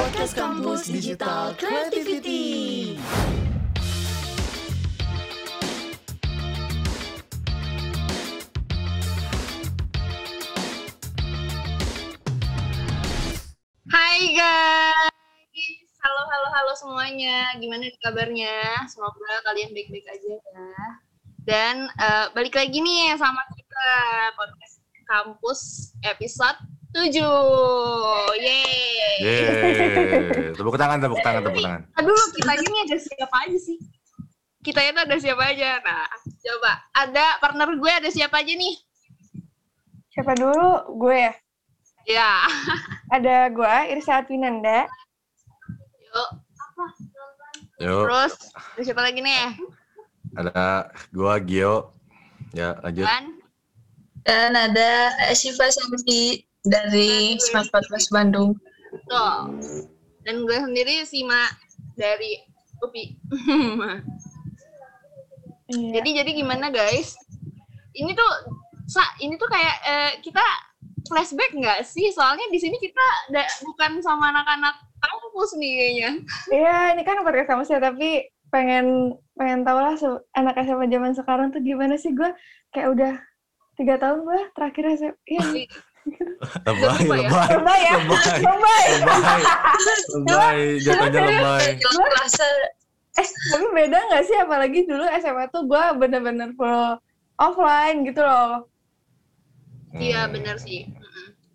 [0.00, 2.96] Podcast Kampus Digital Creativity.
[13.92, 17.52] Hai guys, halo halo halo semuanya.
[17.60, 18.80] Gimana kabarnya?
[18.88, 20.80] Semoga kalian baik-baik aja ya.
[21.44, 23.88] Dan eh, balik lagi nih sama kita
[24.32, 26.56] podcast kampus episode
[26.90, 27.22] 7.
[28.40, 29.16] Yeay.
[29.22, 30.50] Yeay.
[30.58, 31.82] Tepuk tangan, tepuk tangan, tepuk tangan.
[32.02, 33.78] Aduh, kita ini ada siapa aja sih?
[34.60, 35.78] Kita itu ada siapa aja?
[35.80, 36.72] Nah, coba.
[36.92, 38.74] Ada partner gue ada siapa aja nih?
[40.10, 40.98] Siapa dulu?
[40.98, 41.32] Gue ya.
[42.10, 42.30] Ya.
[43.14, 44.90] Ada gue, Irsa Atwinanda.
[46.10, 46.30] Yuk.
[47.80, 49.56] Yuk, Terus ada siapa lagi nih?
[50.36, 51.96] ada gua Gio.
[52.52, 53.08] Ya, lanjut.
[53.08, 53.24] Kan?
[54.22, 58.50] Dan ada Siva Santi dari Smart 14 Bandung.
[59.08, 59.38] Tuh.
[60.24, 61.48] Dan gue sendiri Sima
[61.96, 62.40] dari
[62.80, 63.04] UPI.
[65.70, 66.02] Iya.
[66.02, 67.14] jadi jadi gimana guys?
[67.94, 68.32] Ini tuh
[68.90, 70.42] sa ini tuh kayak eh, kita
[71.06, 72.10] flashback nggak sih?
[72.10, 76.10] Soalnya di sini kita da- bukan sama anak-anak kampus nih kayaknya.
[76.58, 78.08] Iya, ini kan podcast kamu sih, tapi
[78.50, 79.94] pengen pengen tahu lah
[80.34, 82.34] anak SMA zaman sekarang tuh gimana sih gue
[82.74, 83.12] kayak udah
[83.78, 85.14] tiga tahun gue terakhir SMA.
[85.30, 85.70] Iya,
[86.40, 87.28] Lebay, lupa ya?
[87.28, 87.48] lebay.
[87.52, 88.36] lebay ya, Lebay.
[88.48, 88.84] lebay.
[89.04, 89.40] Lebay.
[90.16, 91.66] Lebay, jatuhnya lebay.
[93.12, 94.36] Eh, tapi beda nggak sih?
[94.38, 96.96] Apalagi dulu SMA tuh gue bener-bener full
[97.36, 98.64] offline gitu loh.
[99.92, 100.32] Iya Hmm.
[100.32, 100.88] benar sih.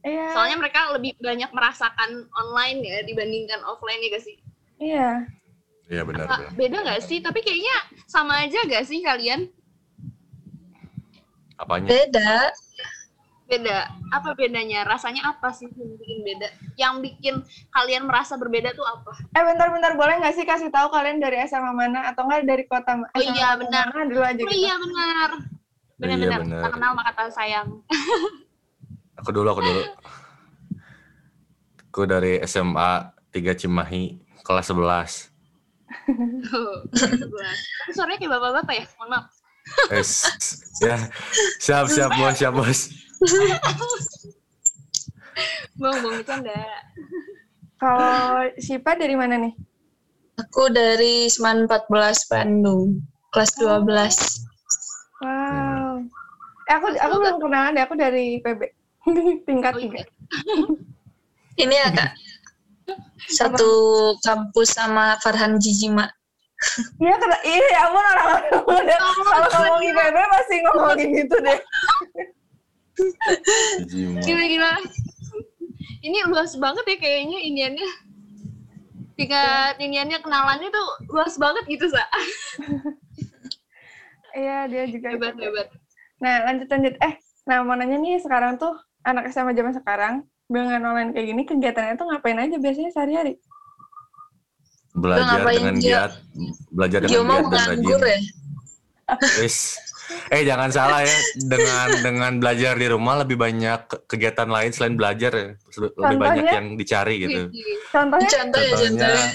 [0.06, 0.38] Iya.
[0.38, 4.36] Soalnya mereka lebih banyak merasakan online ya dibandingkan offline ya gak sih?
[4.78, 5.10] Iya.
[5.86, 6.52] Iya benar, Apa, benar.
[6.54, 7.18] beda nggak sih?
[7.22, 9.50] Tapi kayaknya sama aja gak sih kalian?
[11.56, 11.88] Apanya?
[11.88, 12.52] beda.
[13.46, 13.86] Beda.
[14.10, 14.82] Apa bedanya?
[14.84, 16.48] Rasanya apa sih yang bikin beda?
[16.76, 17.36] Yang bikin
[17.70, 19.14] kalian merasa berbeda tuh apa?
[19.32, 22.98] Eh, bentar-bentar boleh nggak sih kasih tahu kalian dari SMA mana atau enggak dari kota
[22.98, 23.86] ma- Oh SMA iya, benar.
[23.90, 24.58] mana dulu aja Oh gitu.
[24.58, 25.30] iya benar.
[25.96, 26.40] Benar-benar.
[26.42, 27.68] Iya, tak kenal maka tak sayang.
[29.22, 29.82] Aku dulu, aku dulu.
[31.88, 32.92] Aku dari SMA
[33.32, 35.32] 3 Cimahi, kelas 11.
[36.44, 37.58] Tuh, sebelas.
[37.80, 38.86] Tapi suaranya kayak bapak-bapak ya?
[39.00, 39.26] Mohon maaf.
[39.90, 40.04] Eh,
[40.84, 40.98] ya,
[41.58, 42.80] siap, siap, bos, siap, bos.
[45.76, 46.56] Bang, bang bercanda.
[47.76, 49.54] Kalau Sipa dari mana nih?
[50.40, 54.44] Aku dari Seman 14 Bandung, kelas 12.
[55.24, 56.04] Wow.
[56.66, 58.62] Eh, aku aku belum kenalan deh, aku dari PB.
[59.48, 60.02] Tingkat Oh, tiga.
[60.02, 60.06] iya.
[61.56, 62.12] Ini ya kak,
[63.32, 63.72] satu
[64.20, 66.04] kampus sama Farhan Jijima.
[67.00, 71.60] Iya, kena, iya, ya ampun orang-orang udah kalau ngomongin PB pasti ngomongin gitu deh.
[74.26, 74.74] Gila-gila.
[76.06, 77.90] Ini luas banget ya kayaknya iniannya.
[79.16, 82.04] Tingkat iniannya kenalannya tuh luas banget gitu, Sa.
[84.36, 85.16] Iya, dia juga.
[85.16, 85.72] Hebat, hebat.
[86.20, 87.00] Nah, lanjut lanjut.
[87.00, 87.14] Eh,
[87.48, 88.76] nah mau nanya nih sekarang tuh
[89.08, 90.14] anak SMA zaman sekarang
[90.52, 93.40] dengan online kayak gini kegiatannya tuh ngapain aja biasanya sehari-hari?
[94.92, 96.12] Belajar dengan giat,
[96.72, 98.12] belajar dengan giat dan nganggur rajin.
[98.12, 98.20] ya?
[99.40, 99.80] Wis.
[100.28, 104.94] Eh jangan salah ya dengan dengan belajar di rumah lebih banyak ke- kegiatan lain selain
[104.94, 105.48] belajar ya.
[105.54, 106.18] lebih Contohnya?
[106.20, 107.42] banyak yang dicari gitu.
[107.90, 109.28] Contohnya Contoh ya, Contohnya contoh.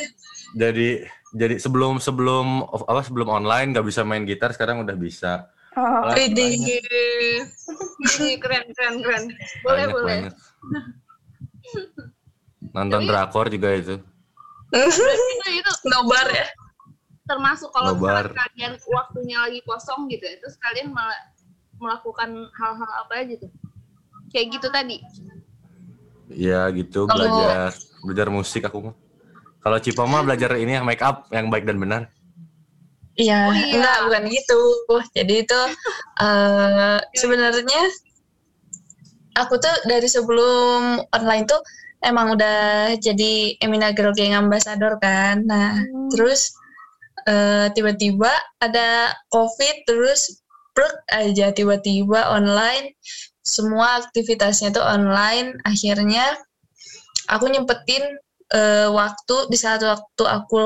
[0.52, 0.88] jadi
[1.30, 5.46] jadi sebelum sebelum apa sebelum online nggak bisa main gitar sekarang udah bisa.
[5.72, 6.82] oh, Ini
[8.42, 9.24] keren, keren, keren.
[9.62, 10.06] Boleh, banyak, boleh.
[10.26, 10.34] banyak.
[12.70, 13.94] Nonton Tapi- drakor juga itu.
[14.70, 15.02] Itu,
[15.50, 16.46] itu Nobar ya?
[17.30, 21.26] Termasuk kalau kalian waktunya lagi kosong gitu ya, terus kalian mel-
[21.78, 23.50] melakukan hal-hal apa aja tuh?
[24.28, 24.98] Kayak gitu tadi.
[26.30, 27.70] Ya gitu Kalau- belajar
[28.02, 28.94] belajar musik aku mah.
[29.60, 32.10] Kalau Cipa mah belajar ini yang make up yang baik dan benar.
[33.14, 33.76] Iya, Oh, iya.
[33.76, 34.60] enggak bukan gitu.
[35.12, 35.60] Jadi itu
[36.24, 37.82] eh sebenarnya
[39.36, 41.60] aku tuh dari sebelum online tuh
[42.00, 45.44] emang udah jadi Emina Girl Gang Ambassador kan.
[45.44, 46.08] Nah, Hmm.
[46.08, 46.56] terus
[47.26, 48.30] eh, tiba-tiba
[48.60, 50.40] ada COVID terus
[50.72, 52.94] brek aja tiba-tiba online.
[53.40, 55.58] Semua aktivitasnya tuh online.
[55.66, 56.38] Akhirnya
[57.28, 58.04] aku nyempetin
[58.54, 59.36] eh, waktu.
[59.50, 60.64] Di saat waktu aku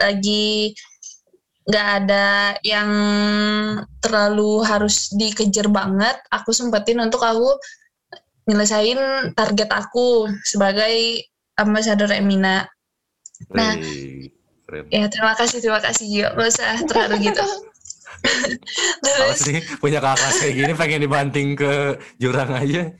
[0.00, 0.72] lagi
[1.62, 2.90] nggak ada yang
[4.02, 7.54] terlalu harus dikejar banget aku sempetin untuk aku
[8.50, 8.98] nyelesain
[9.38, 11.22] target aku sebagai
[11.54, 12.66] ambasador Emina.
[13.54, 13.78] Nah.
[14.72, 14.88] Keren.
[14.88, 17.44] ya terima kasih terima kasih Gio nggak usah terlalu gitu
[19.04, 22.92] terus sih punya kakak kayak gini pengen dibanting ke jurang aja.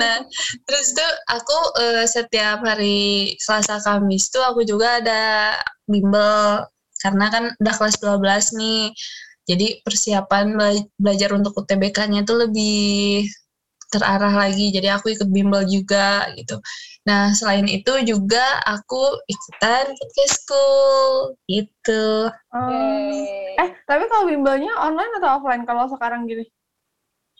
[0.00, 0.16] nah,
[0.64, 5.54] terus tuh aku eh, setiap hari Selasa Kamis tuh aku juga ada
[5.88, 6.64] bimbel
[6.98, 8.84] karena kan udah kelas 12 nih.
[9.48, 13.24] Jadi persiapan bela- belajar untuk UTBK-nya tuh lebih
[13.88, 14.70] terarah lagi.
[14.72, 16.60] Jadi aku ikut bimbel juga gitu.
[17.08, 22.28] Nah, selain itu juga aku ikutan podcast school gitu.
[22.52, 23.56] Yeay.
[23.58, 26.44] Eh, tapi kalau bimbelnya online atau offline kalau sekarang gini?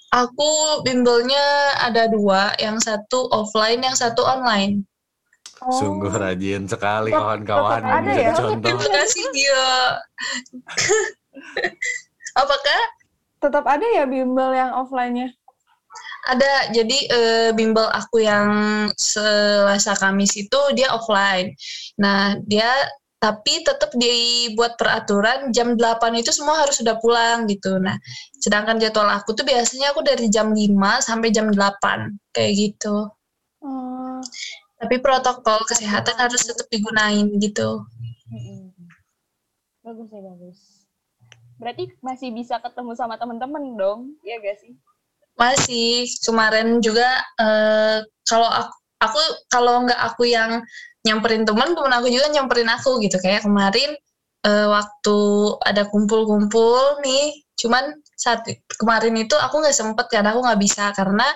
[0.08, 4.88] Aku bimbelnya ada dua, yang satu offline, yang satu online.
[5.60, 5.74] Oh.
[5.74, 8.30] Sungguh rajin sekali kawan-kawan yang ada bisa ya?
[8.32, 8.62] dicontoh.
[8.62, 9.68] Terima kasih Gio.
[12.40, 12.80] Apakah
[13.38, 15.30] Tetap ada ya bimbel yang offline-nya?
[16.28, 16.68] Ada?
[16.70, 18.48] Jadi eh, bimbel aku yang
[18.94, 21.56] Selasa Kamis itu dia offline.
[21.96, 22.68] Nah dia
[23.18, 27.80] tapi tetap dibuat peraturan jam 8 itu semua harus sudah pulang gitu.
[27.80, 27.98] Nah
[28.38, 30.68] sedangkan jadwal aku tuh biasanya aku dari jam 5
[31.02, 33.10] sampai jam 8 kayak gitu.
[33.64, 34.22] Oh.
[34.78, 37.82] Tapi protokol kesehatan harus tetap digunain gitu.
[39.82, 40.58] Bagus ya bagus.
[41.58, 44.78] Berarti masih bisa ketemu sama teman-teman dong, ya gak sih?
[45.38, 47.06] Masih kemarin juga
[47.40, 50.60] eh, kalau aku, aku kalau nggak aku yang
[51.06, 53.16] nyamperin teman, teman aku juga nyamperin aku gitu.
[53.22, 53.94] Kayak kemarin
[54.46, 55.18] eh, waktu
[55.62, 57.84] ada kumpul-kumpul nih, cuman
[58.18, 58.42] saat
[58.78, 61.26] kemarin itu aku nggak sempet karena aku nggak bisa karena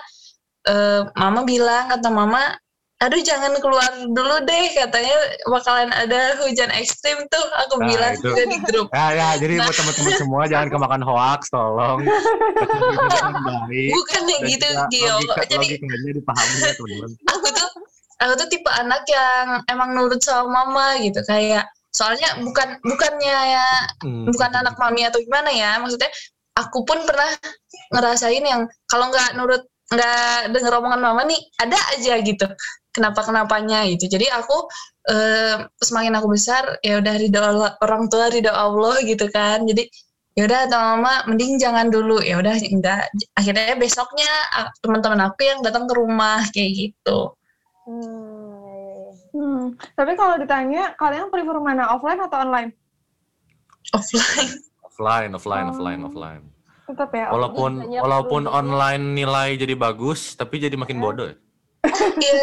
[0.67, 2.41] eh, mama bilang kata mama
[3.03, 8.23] aduh jangan keluar dulu deh katanya bakalan ada hujan ekstrim tuh aku Nah, bilang itu.
[8.25, 11.99] juga di grup Ya, ya, jadi buat teman-teman semua jangan kemakan hoax, tolong.
[11.99, 13.91] Baik.
[13.97, 17.09] bukan yang gitu Gio logika, jadi logikanya dipahami ya teman-teman.
[17.27, 17.69] aku tuh
[18.17, 23.67] aku tuh tipe anak yang emang nurut sama mama gitu kayak soalnya bukan bukannya ya
[23.99, 24.25] Hmm.
[24.25, 26.09] bukan anak mami atau gimana ya maksudnya
[26.53, 27.29] aku pun pernah
[27.89, 30.17] ngerasain yang kalau nggak nurut nggak
[30.49, 32.47] denger omongan mama nih ada aja gitu
[32.93, 34.69] kenapa kenapanya gitu jadi aku
[35.09, 39.89] eh, semakin aku besar ya udah ridho Allah- orang tua ridho Allah gitu kan jadi
[40.33, 44.29] ya udah mama mending jangan dulu ya udah enggak akhirnya besoknya
[44.79, 47.33] teman-teman aku yang datang ke rumah kayak gitu
[47.83, 49.11] Hmm.
[49.35, 49.63] Hmm.
[49.91, 52.71] Tapi kalau ditanya, kalian prefer mana offline atau online?
[53.91, 54.49] offline
[54.79, 56.07] Offline, offline, offline, Oh.
[56.07, 56.43] offline.
[56.83, 57.27] Tetap ya.
[57.27, 61.27] Walaupun walaupun online nilai jadi bagus, tapi jadi makin bodoh.
[61.27, 61.35] ya.
[62.19, 62.33] ya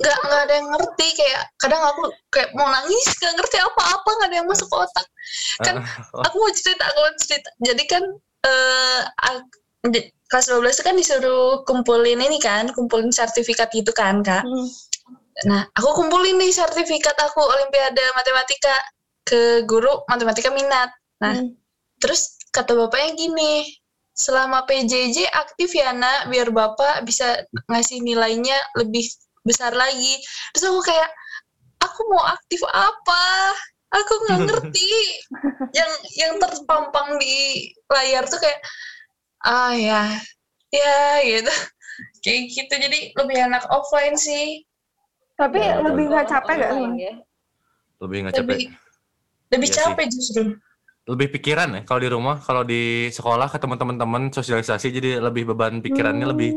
[0.00, 2.02] nggak nggak ada yang ngerti kayak kadang aku
[2.32, 5.06] kayak mau nangis nggak ngerti apa-apa nggak ada yang masuk ke otak
[5.60, 5.76] Kan,
[6.10, 6.24] Oh.
[6.24, 8.02] aku mau cerita aku mau cerita jadi kan
[8.40, 9.00] eh
[9.86, 14.66] di- kelas 12 itu kan disuruh kumpulin ini kan kumpulin sertifikat gitu kan kak Hmm.
[15.44, 18.74] nah aku kumpulin nih sertifikat aku olimpiade matematika
[19.22, 20.88] ke guru matematika minat
[21.18, 21.52] nah Hmm.
[22.00, 23.68] terus kata bapaknya gini
[24.10, 29.06] selama PJJ aktif ya nak biar bapak bisa ngasih nilainya lebih
[29.42, 30.20] besar lagi.
[30.52, 31.10] Terus aku kayak
[31.80, 33.24] aku mau aktif apa?
[33.90, 34.92] Aku nggak ngerti.
[35.72, 38.60] Yang yang terpampang di layar tuh kayak
[39.42, 40.02] ah ya
[40.70, 41.52] ya gitu.
[42.22, 42.74] Kayak gitu.
[42.76, 44.62] Jadi lebih enak offline sih.
[45.34, 47.14] Tapi Ya, lebih nggak capek nggak ya?
[48.00, 48.44] Lebih nggak capek.
[48.44, 48.66] lebih
[49.50, 49.82] lebih Iya sih.
[49.82, 50.42] capek justru.
[51.08, 55.80] Lebih pikiran ya kalau di rumah, kalau di sekolah ketemu teman-teman sosialisasi jadi lebih beban
[55.82, 56.50] pikirannya lebih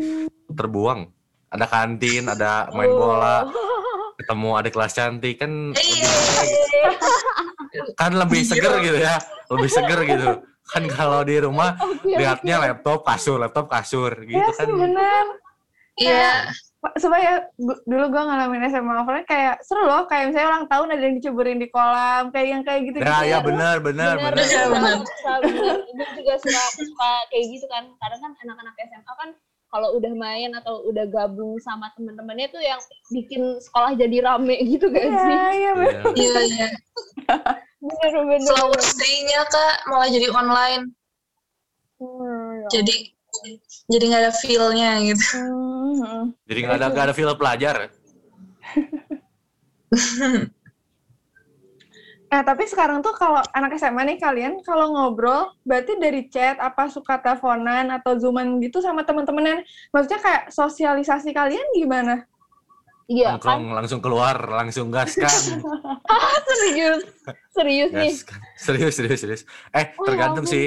[0.51, 1.09] terbuang.
[1.53, 3.45] Ada kantin, ada main bola,
[4.17, 6.01] ketemu adik kelas cantik kan lebih,
[7.93, 9.15] kan lebih seger gitu ya,
[9.53, 10.29] lebih seger gitu.
[10.63, 12.63] Kan kalau di rumah Oke, lihatnya oke.
[12.65, 14.67] laptop kasur, laptop kasur gitu Iya kan.
[14.71, 15.25] bener.
[15.93, 16.49] iya
[16.81, 17.47] Pak, Supaya
[17.87, 20.03] dulu gue ngalamin SMA offline kayak seru loh.
[20.03, 22.27] Kayak misalnya ulang tahun ada yang diceburin di kolam.
[22.27, 22.97] Kayak yang kayak gitu.
[22.99, 24.43] Ya, ya benar, benar, bener, benar.
[24.43, 24.95] Iya, bener.
[24.99, 25.75] Suka, bener.
[25.79, 27.83] Gue juga suka, suka kayak gitu kan.
[27.87, 29.29] Kadang kan anak-anak SMA kan
[29.73, 32.77] kalau udah main atau udah gabung sama teman-temannya tuh yang
[33.09, 35.33] bikin sekolah jadi rame gitu gak Iya, sih?
[35.33, 35.71] iya.
[35.73, 36.01] Iya.
[36.13, 36.67] iya iya
[37.81, 38.47] Bener, bener.
[38.47, 40.93] flowers day-nya kak malah jadi online
[41.97, 42.95] Hmm, jadi
[43.87, 45.39] jadi nggak ada feel-nya gitu
[46.03, 46.35] Hmm.
[46.45, 47.87] Jadi nggak ada nggak ada feel pelajar.
[52.33, 56.89] Nah, tapi sekarang tuh kalau anak SMA nih kalian kalau ngobrol berarti dari chat apa
[56.89, 59.61] suka teleponan atau zooman gitu sama teman-temannya.
[59.93, 62.25] Maksudnya kayak sosialisasi kalian gimana?
[63.05, 63.61] Iya kan?
[63.61, 65.29] Nongkrong langsung keluar, langsung gas kan.
[66.49, 67.05] Serius.
[67.53, 68.09] Serius nih.
[68.17, 68.41] Gas kan.
[68.57, 69.41] Serius, serius, serius.
[69.69, 70.57] Eh, Oh, tergantung ya ampun.
[70.57, 70.65] sih.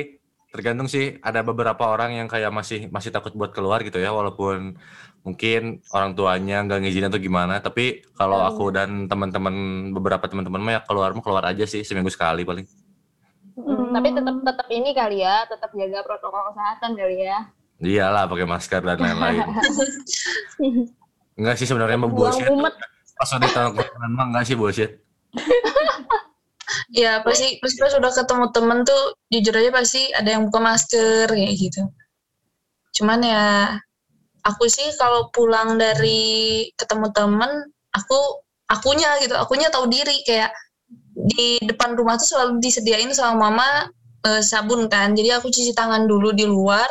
[0.55, 4.79] Tergantung sih ada beberapa orang yang kayak masih masih takut buat keluar gitu ya walaupun
[5.26, 8.49] mungkin orang tuanya nggak ngizinin atau gimana tapi kalau Hmm.
[8.54, 9.54] aku dan teman-teman
[9.90, 12.66] beberapa teman-teman mah ya keluar mah keluar aja sih seminggu sekali paling
[13.56, 17.49] Hmm, Tapi tetap tetap ini kali ya, tetap jaga protokol kesehatan kali ya.
[17.80, 19.49] Iyalah pakai masker dan lain-lain.
[21.40, 22.76] Enggak sih sebenarnya mumet.
[23.16, 25.00] Pas udah tongkrongan mah enggak sih bullshit.
[26.92, 29.02] Ya pasti pasti pas udah ketemu temen tuh
[29.33, 31.80] jujur aja pasti ada yang buka masker kayak gitu.
[32.92, 33.45] Cuman ya
[34.47, 37.50] aku sih kalau pulang dari ketemu temen
[37.91, 38.19] aku
[38.71, 40.55] akunya gitu akunya tahu diri kayak
[41.17, 43.91] di depan rumah tuh selalu disediain sama mama
[44.23, 46.87] eh, sabun kan jadi aku cuci tangan dulu di luar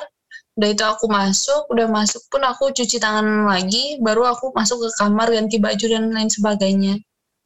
[0.56, 4.90] udah itu aku masuk udah masuk pun aku cuci tangan lagi baru aku masuk ke
[5.00, 7.00] kamar ganti baju dan lain sebagainya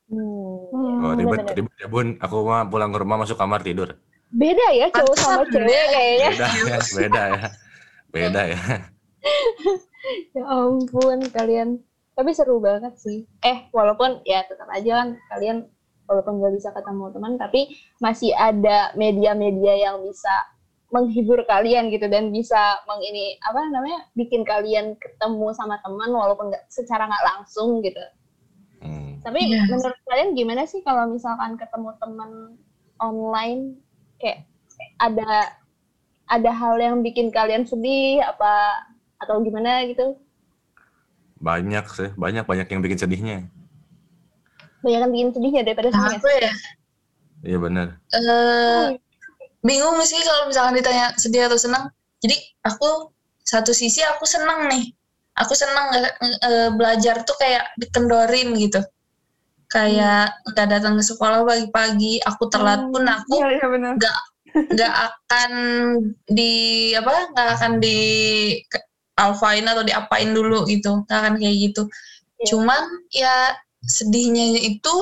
[0.09, 1.05] Hmm.
[1.05, 1.53] Oh, ribet, bener-bener.
[1.53, 2.07] ribet ya bun.
[2.17, 3.93] Aku mah pulang ke rumah masuk kamar tidur.
[4.33, 6.29] Beda ya cowok sama cewek kayaknya.
[6.33, 7.41] Beda ya, beda ya.
[8.09, 8.59] Beda ya.
[10.37, 11.83] Ya ampun kalian.
[12.15, 13.23] Tapi seru banget sih.
[13.43, 15.57] Eh walaupun ya tetap aja kan kalian
[16.03, 17.61] walaupun nggak bisa ketemu teman tapi
[18.01, 20.31] masih ada media-media yang bisa
[20.89, 26.49] menghibur kalian gitu dan bisa meng ini apa namanya bikin kalian ketemu sama teman walaupun
[26.49, 28.01] nggak secara nggak langsung gitu.
[28.81, 29.21] Hmm.
[29.21, 29.69] Tapi Iya.
[29.69, 32.31] menurut kalian gimana sih kalau misalkan ketemu teman
[32.97, 33.77] online
[34.17, 34.49] kayak
[34.97, 35.53] ada
[36.25, 38.81] ada hal yang bikin kalian sedih apa
[39.19, 40.15] atau gimana gitu?
[41.39, 43.37] Banyak sih, banyak banyak yang bikin sedihnya.
[44.83, 46.51] Banyak yang bikin sedihnya daripada nah, aku ya
[47.39, 47.87] Iya benar.
[48.11, 48.99] eh
[49.63, 51.87] bingung sih kalau misalkan ditanya sedih atau senang.
[52.19, 53.11] Jadi aku
[53.43, 54.91] satu sisi aku senang nih.
[55.39, 58.83] Aku senang eh, belajar tuh kayak dikendorin gitu.
[59.71, 63.93] Kayak nggak datang ke sekolah pagi-pagi, aku telat pun aku Iya, iya benar.
[64.49, 65.51] nggak akan
[66.27, 66.51] di
[66.97, 67.97] apa nggak akan di
[69.19, 71.03] alfain atau diapain dulu gitu.
[71.05, 71.83] Nggak akan kayak gitu.
[72.39, 72.55] Iya.
[72.55, 73.35] cuman ya
[73.83, 74.95] sedihnya itu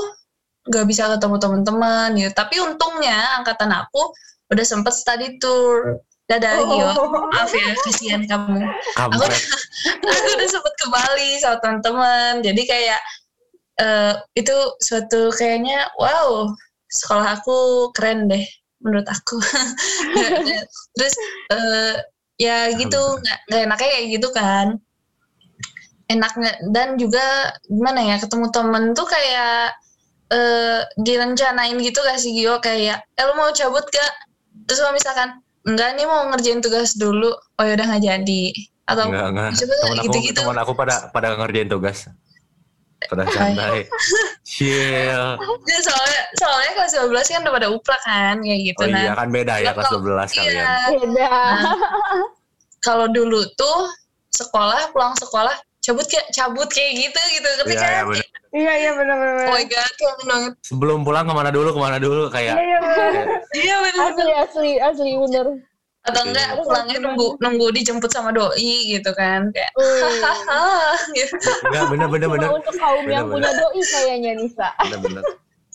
[0.66, 2.32] nggak bisa ketemu teman-teman gitu.
[2.34, 4.10] Tapi untungnya angkatan aku
[4.50, 6.02] udah sempet study tour.
[6.28, 7.08] Dadah Gio Oh.
[7.32, 8.60] maaf ya kasihan kamu.
[9.00, 9.32] Aku Kampret.
[10.12, 12.44] aku udah sempet ke Bali sama teman-teman.
[12.44, 13.00] Jadi kayak
[13.80, 16.52] eh, itu suatu kayaknya wow
[16.92, 18.44] sekolah aku keren deh
[18.84, 19.40] menurut aku.
[21.00, 21.16] Terus
[21.56, 21.96] eh,
[22.38, 23.02] ya gitu.
[23.22, 24.68] nggak nggak enaknya kayak gitu kan.
[26.08, 29.76] Enaknya dan juga gimana ya ketemu temen tuh kayak
[30.28, 32.60] eh direncanain gitu gak sih Gio?
[32.64, 34.12] Kayak eh lu mau cabut gak
[34.68, 35.30] terus kalau misalkan
[35.68, 37.32] enggak nih mau ngerjain tugas dulu.
[37.60, 38.44] Oh ya udah nggak jadi.
[38.88, 39.50] Atau Enggak, enggak.
[39.60, 40.40] Temen aku, gitu-gitu.
[40.40, 42.08] temen aku pada pada ngerjain tugas.
[43.06, 43.86] Pada santai.
[44.42, 45.38] Chill.
[45.64, 49.00] Ya, soalnya soalnya kelas 12 kan udah pada uplak kan kayak gitu Oh nah.
[49.00, 50.02] iya kan beda ya kelas 12
[50.34, 50.50] kalian.
[50.50, 50.68] Iya.
[50.98, 51.30] Beda.
[52.86, 53.80] Kalau dulu tuh
[54.32, 58.26] sekolah pulang sekolah cabut kayak cabut kayak gitu gitu Iya, ketika iya bener.
[58.48, 59.46] Iya, iya benar benar.
[59.46, 62.64] oh my god kangen banget Sebelum pulang ke mana dulu, ke mana dulu kayak Iya,
[62.64, 63.14] iya benar.
[63.54, 65.46] iya bener Asli asli asli bener.
[66.08, 70.02] Atau enggak pulangnya nunggu nunggu dijemput sama doi gitu kan kayak Wih.
[70.24, 71.36] hahaha gitu.
[71.68, 74.70] enggak bener bener untuk kaum yang Bener, punya doi kayaknya Nisa.
[74.88, 75.24] Bener bener.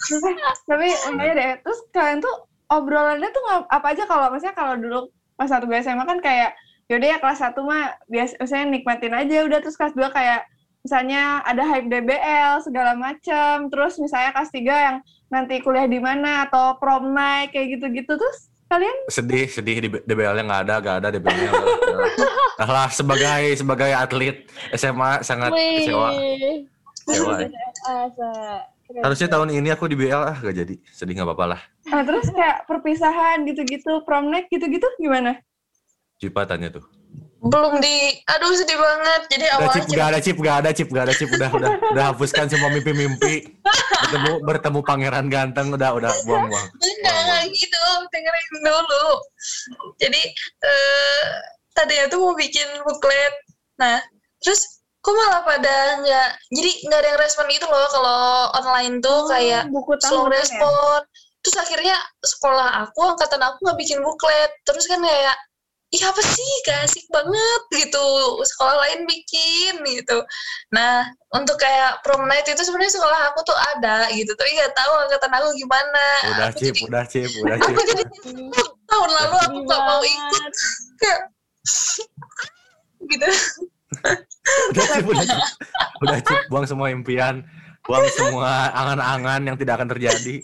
[0.68, 2.34] Tapi makanya deh, terus kalian tuh
[2.72, 5.00] obrolannya tuh apa aja kalau maksudnya kalau dulu
[5.36, 6.56] pas satu gue SMA kan kayak
[6.88, 10.44] yaudah ya kelas satu mah biasa misalnya nikmatin aja udah terus kelas 2 kayak
[10.82, 14.96] misalnya ada hype DBL segala macem terus misalnya kelas 3 yang
[15.32, 20.42] nanti kuliah di mana atau prom night kayak gitu-gitu terus kalian Sedih, sedih di DBL-nya
[20.48, 21.50] nggak ada, nggak ada DBL-nya.
[22.56, 26.08] Nah lah sebagai sebagai atlet SMA sangat kecewa.
[26.16, 26.64] Wih.
[27.04, 27.34] Kecewa.
[27.44, 28.64] ya.
[28.92, 29.08] Keren.
[29.08, 30.74] Harusnya tahun ini aku di BL ah gak jadi.
[30.92, 31.60] Sedih nggak apa-apa lah.
[31.88, 35.40] nah, terus kayak perpisahan gitu-gitu prom night gitu-gitu gimana
[36.20, 36.84] Cipa tanya tuh.
[37.42, 40.88] belum di aduh sedih banget jadi Udah awalnya chip, gak ada chip, gak ada chip,
[40.94, 41.28] gak ada chip.
[41.34, 43.58] Udah, udah, udah hapuskan semua mimpi-mimpi.
[44.06, 46.66] Bertemu, bertemu pangeran ganteng, udah, udah buang-buang.
[47.22, 47.84] Enggak gitu.
[48.10, 49.06] Dengerin dulu.
[50.02, 50.22] Jadi,
[50.66, 51.24] eh
[51.72, 53.34] tadinya tuh mau bikin booklet.
[53.80, 54.02] Nah,
[54.44, 59.26] terus kok malah pada nggak, jadi nggak ada yang respon gitu loh kalau online tuh
[59.26, 61.00] kayak buku slow tahunan ya respon.
[61.42, 64.50] Terus akhirnya sekolah aku, angkatan aku nggak bikin booklet.
[64.62, 65.34] Terus kan kayak,
[65.92, 68.06] ih apa sih, gak asik banget gitu.
[68.40, 70.24] Sekolah lain bikin gitu.
[70.72, 71.04] Nah,
[71.36, 74.32] untuk kayak prom night itu sebenarnya sekolah aku tuh ada gitu.
[74.32, 76.06] Tapi nggak tahu angkatan aku gimana.
[76.32, 78.04] Udah Aku chip, jadi- udah chip, udah aku jadi
[78.88, 80.52] tahun lalu aku gak mau ikut
[81.00, 81.20] kayak
[83.12, 83.26] gitu
[84.72, 85.40] Udah chip, udah chip.
[86.02, 87.44] Udah chip, buang semua impian.
[87.84, 90.40] Buang semua angan-angan yang tidak akan terjadi.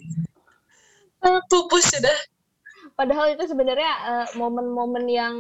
[1.51, 2.15] pupus sudah
[2.99, 5.35] Padahal itu sebenarnya eh, momen-momen yang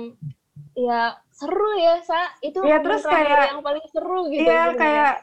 [0.79, 2.38] ya seru ya, Sa.
[2.38, 4.47] Itu momen terus kayak- yang paling seru gitu.
[4.47, 5.15] iya sebenarnya kayak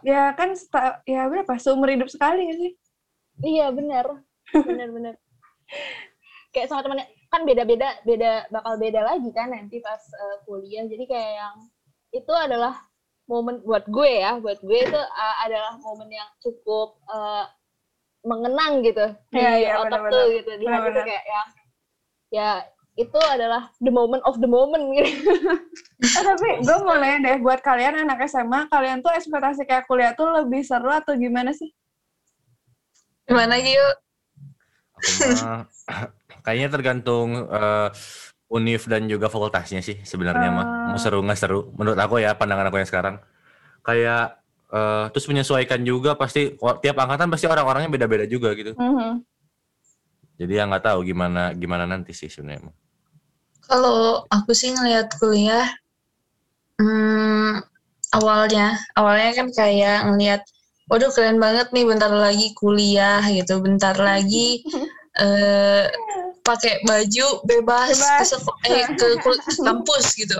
[0.00, 0.48] ya kan
[1.04, 2.72] ya berapa seumur hidup sekali nggak sih
[3.40, 4.20] Iya, benar.
[4.52, 5.16] Benar-benar.
[6.52, 11.04] Kayak sama temannya, kan beda-beda beda bakal beda lagi kan nanti pas uh, kuliah jadi
[11.06, 11.56] kayak yang
[12.10, 12.74] itu adalah
[13.30, 17.46] momen buat gue ya buat gue itu uh, adalah momen yang cukup uh,
[18.20, 21.48] mengenang gitu Iya, di iya, otak tuh gitu di hati tuh kayak yang
[22.30, 22.50] ya
[22.94, 25.08] itu adalah the moment of the moment gitu
[26.00, 30.16] Eh, tapi gue mau nanya deh, buat kalian anak SMA, kalian tuh ekspektasi kayak kuliah
[30.16, 31.68] tuh lebih seru atau gimana sih?
[33.28, 33.94] Gimana yuk?
[35.36, 35.68] Mah
[36.44, 37.88] kayaknya tergantung eh,
[38.48, 40.66] univ dan juga fakultasnya sih sebenarnya mah.
[40.88, 41.00] Mau Ah.
[41.00, 41.68] seru nggak seru.
[41.76, 43.16] Menurut aku ya pandangan aku yang sekarang.
[43.84, 44.39] Kayak
[44.70, 48.72] eh, terus menyesuaikan juga pasti tiap angkatan pasti orang-orangnya beda-beda juga gitu.
[48.74, 49.22] Mhm.
[50.36, 52.72] Jadi ya nggak tahu gimana gimana nanti sih sebenarnya.
[53.60, 55.68] Kalau aku sih ngelihat kuliah,
[56.80, 57.60] hmm,
[58.12, 60.42] awalnya, awalnya kan kayak ngelihat,
[60.88, 64.64] waduh keren banget nih, bentar lagi kuliah gitu, bentar lagi
[65.22, 65.86] eh,
[66.40, 68.28] pakai baju bebas, Bebas.
[68.32, 68.36] ke,
[68.66, 70.34] eh, ke kul- kampus gitu.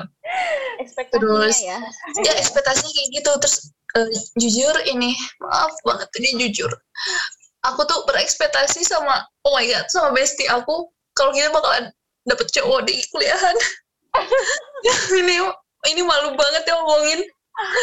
[0.81, 1.79] ekspektasinya Terus- ya
[2.25, 3.31] Ya ekspektasinya kayak gitu.
[3.37, 3.57] Terus
[3.97, 6.71] eh, jujur ini, maaf banget ini jujur.
[7.67, 11.93] Aku tuh berekspektasi sama, oh my god, sama bestie aku, kalau kita bakalan
[12.25, 13.57] dapet cowok di kuliahan.
[15.21, 15.37] ini
[15.93, 17.21] ini malu banget ya ngomongin.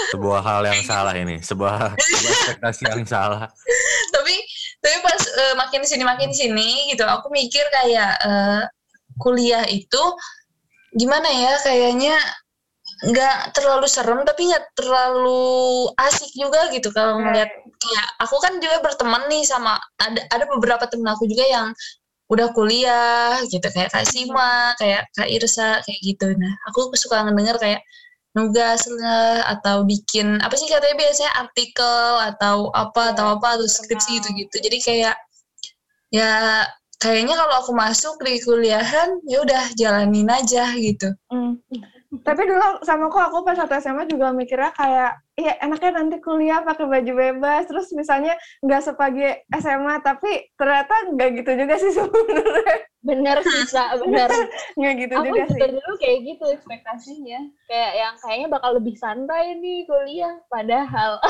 [0.09, 3.45] Sebuah hal yang salah ini, sebuah, sebuah ekspektasi yang salah.
[4.15, 4.35] tapi
[4.81, 8.63] tapi pas eh, makin sini makin sini gitu, aku mikir kayak eh,
[9.21, 10.03] kuliah itu
[10.97, 12.17] gimana ya kayaknya
[12.97, 18.81] nggak terlalu serem tapi nggak terlalu asik juga gitu kalau ngeliat kayak aku kan juga
[18.81, 21.67] berteman nih sama ada ada beberapa temen aku juga yang
[22.27, 26.27] udah kuliah gitu kayak Kak Sima, kayak Kak Irsa kayak gitu.
[26.35, 27.81] Nah, aku suka ngedenger kayak
[28.35, 34.19] nugas lah atau bikin apa sih katanya biasanya artikel atau apa atau apa atau skripsi
[34.21, 34.55] gitu-gitu.
[34.59, 35.15] Jadi kayak
[36.11, 36.67] ya
[36.99, 41.15] kayaknya kalau aku masuk di kuliahan ya udah jalanin aja gitu.
[41.31, 41.57] Hmm.
[42.07, 46.63] Tapi dulu sama kok aku pas satu SMA juga mikirnya kayak, iya enaknya nanti kuliah
[46.63, 48.31] pakai baju bebas, terus misalnya
[48.63, 52.77] nggak sepagi SMA, tapi ternyata nggak gitu juga sih sebenarnya.
[52.97, 54.27] bener sisa bener
[54.79, 55.75] Nggak gitu aku juga juga sih.
[55.79, 61.19] dulu kayak gitu ekspektasinya kayak yang kayaknya bakal lebih santai nih kuliah padahal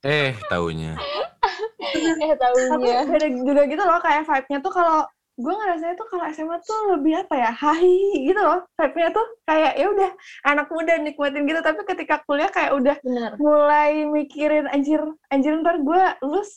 [0.00, 0.96] Eh, taunya.
[0.96, 1.28] eh
[1.76, 5.04] Tapi tahunya beda juga gitu loh, kayak vibe-nya tuh kalau
[5.40, 8.60] gue ngerasanya tuh kalau SMA tuh lebih apa ya, hahi gitu loh.
[8.76, 10.10] Vibe-nya tuh kayak ya udah
[10.44, 13.32] anak muda nikmatin gitu, tapi ketika kuliah kayak udah bener.
[13.36, 16.50] mulai mikirin anjir, anjir ntar gue lulus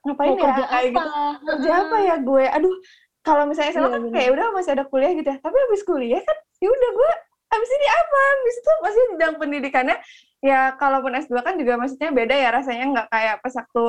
[0.00, 0.44] ngapain mau ya?
[0.48, 0.96] kerja kayak gitu.
[0.96, 1.24] apa?
[1.44, 2.44] Kerja apa ya gue?
[2.48, 2.74] Aduh
[3.20, 4.14] kalau misalnya SMA Iya, kan bener.
[4.16, 5.38] kayak udah masih ada kuliah gitu ya.
[5.38, 7.10] Tapi habis kuliah kan ya udah gue
[7.50, 8.20] habis ini apa?
[8.32, 9.96] Habis itu masih bidang pendidikannya.
[10.40, 12.84] Ya kalaupun S2 kan juga maksudnya beda ya rasanya.
[12.88, 13.84] Nggak kayak pas waktu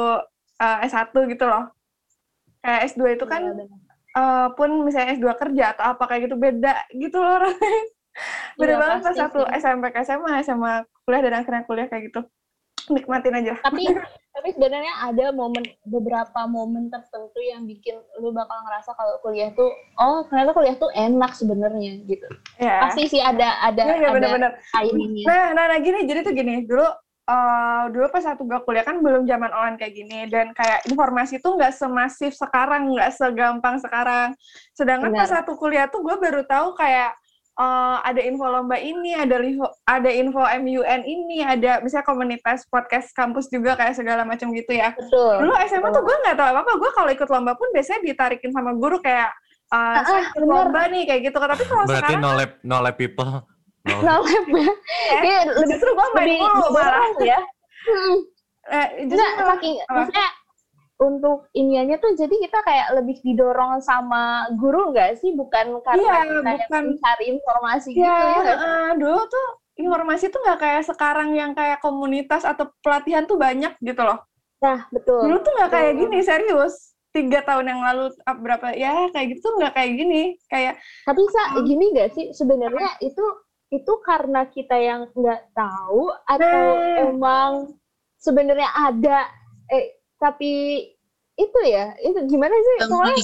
[0.60, 1.64] eh, S1 gitu loh.
[2.60, 3.66] Kayak S2 itu kan Iya,
[4.14, 4.20] bener.
[4.20, 7.82] eh, pun misalnya S2 kerja atau apa kayak gitu beda gitu loh rasanya
[8.54, 9.40] beda Iya, banget pas satu.
[9.54, 12.22] SMP ke SMA SMA kuliah dan akhirnya kuliah kayak gitu
[12.90, 13.84] nikmatin aja tapi
[14.36, 19.70] tapi sebenarnya ada momen beberapa momen tertentu yang bikin lu bakal ngerasa kalau kuliah tuh
[19.96, 24.16] oh ternyata kuliah tuh enak sebenarnya gitu ya pasti sih ada ada Iya, iya, ada
[24.18, 24.52] bener-bener.
[24.74, 26.84] timingnya Nah, nah, nah gini, jadi tuh gini, dulu
[27.32, 31.40] eh dulu pas satu gue kuliah kan belum zaman online kayak gini dan kayak informasi
[31.40, 34.36] tuh nggak semasif sekarang, nggak segampang sekarang.
[34.76, 35.36] Sedangkan pas Benar.
[35.40, 37.16] satu kuliah tuh gue baru tahu kayak
[37.56, 43.16] eh, ada info lomba ini, ada info, ada info MUN ini, ada misalnya komunitas podcast
[43.16, 44.92] kampus juga kayak segala macam gitu ya.
[44.92, 48.52] betul Dulu SMA tuh gue nggak tahu apa-apa, gue kalau ikut lomba pun biasanya ditarikin
[48.52, 49.32] sama guru kayak
[49.72, 50.52] eh, saya ikut bener.
[50.52, 51.38] lomba nih kayak gitu.
[51.40, 53.32] Tapi kalau Berarti sekarang no lab no lab people.
[53.82, 54.24] No lab.
[54.46, 54.70] nah
[55.10, 57.10] ya Iya, lebih justru gue main lebih mulu malah.
[57.20, 57.40] ya
[57.82, 58.16] Hmm.
[58.70, 60.28] Eh, malah- saking maksudnya
[61.02, 64.22] untuk iniannya tuh jadi kita kayak lebih didorong sama
[64.54, 66.84] guru nggak sih bukan karena Iya, kita yang bukan.
[66.94, 71.52] mencari informasi Ya, gitu ya nggak eh, dulu tuh informasi tuh nggak kayak sekarang yang
[71.52, 74.22] kayak komunitas atau pelatihan tuh banyak gitu loh.
[74.62, 76.94] nah betul Dulu tuh nggak kayak gini, serius.
[77.10, 80.22] Tiga tahun yang lalu, ah, berapa, ya kayak gitu tuh nggak kayak gini.
[80.48, 81.66] Kayak, tapi sa Hmm.
[81.66, 83.26] gini nggak sih sebenarnya itu
[83.72, 87.08] itu karena kita yang nggak tahu atau Hmm.
[87.08, 87.52] emang
[88.18, 89.26] sebenarnya ada
[89.68, 90.84] eh tapi
[91.34, 93.18] itu ya itu gimana sih soalnya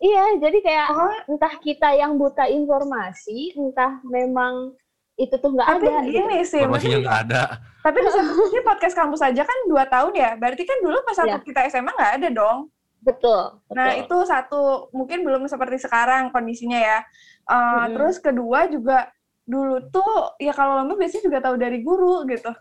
[0.00, 4.72] iya jadi kayak oh, entah kita yang buta informasi entah memang
[5.14, 6.14] itu tuh nggak tapi ada gitu.
[6.14, 7.42] gini sih, Informasinya maksudnya- nggak ada.
[7.82, 10.30] tapi di satu sisi podcast kampus aja kan dua tahun ya.
[10.38, 11.42] Berarti kan dulu pas satu Iya.
[11.42, 12.58] kita SMA nggak ada dong.
[12.98, 13.78] betul, betul.
[13.78, 16.98] Nah, itu satu, mungkin belum seperti sekarang kondisinya ya.
[17.46, 17.54] Uh,
[17.86, 17.94] Mm-mm.
[17.94, 19.06] Terus kedua juga,
[19.48, 22.52] dulu tuh, ya kalau lomba biasanya juga tahu dari guru gitu.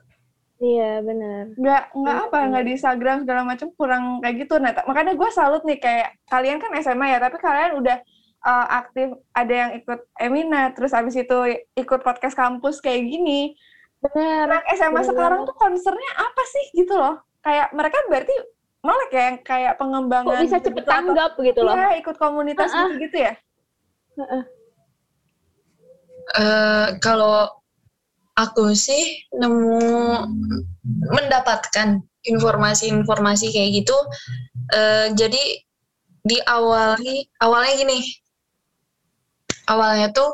[0.58, 2.48] iya benar Nggak, nggak Iya, apa, iya.
[2.50, 4.56] nggak di Instagram segala macam kurang kayak gitu.
[4.58, 7.98] Nah, makanya gue salut nih, kayak kalian kan SMA ya, tapi kalian udah
[8.42, 11.38] uh, aktif ada yang ikut Emina terus abis itu
[11.76, 13.54] ikut podcast kampus kayak gini
[14.00, 14.48] Bener.
[14.48, 18.36] anak SMA Bener sekarang tuh concernnya apa sih gitu loh kayak mereka berarti
[19.12, 21.76] ya yang kayak pengembangan Kok bisa cepet tanggap gitu loh.
[21.76, 22.90] Iya, ikut komunitas Ah, ah.
[22.96, 23.34] gitu ya
[26.36, 27.48] Eh, kalau
[28.36, 29.80] aku sih nemu
[31.08, 33.98] mendapatkan informasi-informasi kayak gitu
[34.76, 35.44] eh, jadi
[36.28, 38.00] diawali awalnya gini.
[39.72, 40.32] Awalnya tuh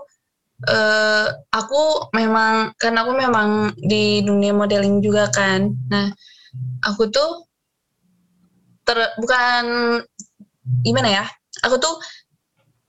[0.66, 5.70] eh, aku memang kan aku memang di dunia modeling juga kan.
[5.94, 6.10] Nah
[6.82, 7.46] aku tuh
[8.82, 9.64] ter bukan
[10.82, 11.26] gimana ya?
[11.70, 12.02] Aku tuh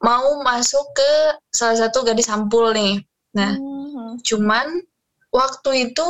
[0.05, 1.13] mau masuk ke
[1.49, 3.01] salah satu gadis sampul nih
[3.33, 4.21] nah Hmm.
[4.23, 4.67] cuman
[5.35, 6.09] waktu itu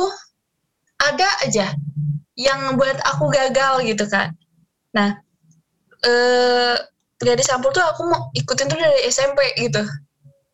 [1.01, 1.73] ada aja
[2.35, 4.35] yang buat aku gagal gitu kan.
[4.91, 5.19] Nah,
[6.03, 6.75] eh
[7.19, 9.83] gadis sampul tuh aku mau ikutin tuh dari SMP gitu.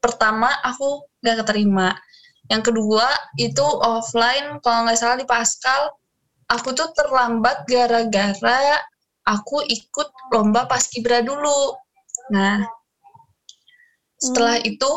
[0.01, 1.93] Pertama aku gak keterima.
[2.49, 3.05] Yang kedua
[3.37, 5.93] itu offline kalau nggak salah di Pascal.
[6.51, 8.81] Aku tuh terlambat gara-gara
[9.23, 11.71] aku ikut lomba paskibra dulu.
[12.35, 12.59] Nah,
[14.21, 14.91] setelah itu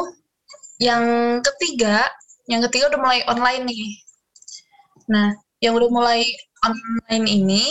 [0.79, 1.03] yang
[1.41, 2.05] ketiga,
[2.47, 3.89] yang ketiga udah mulai online nih.
[5.09, 5.33] Nah,
[5.65, 6.21] yang udah mulai
[6.61, 7.65] online ini,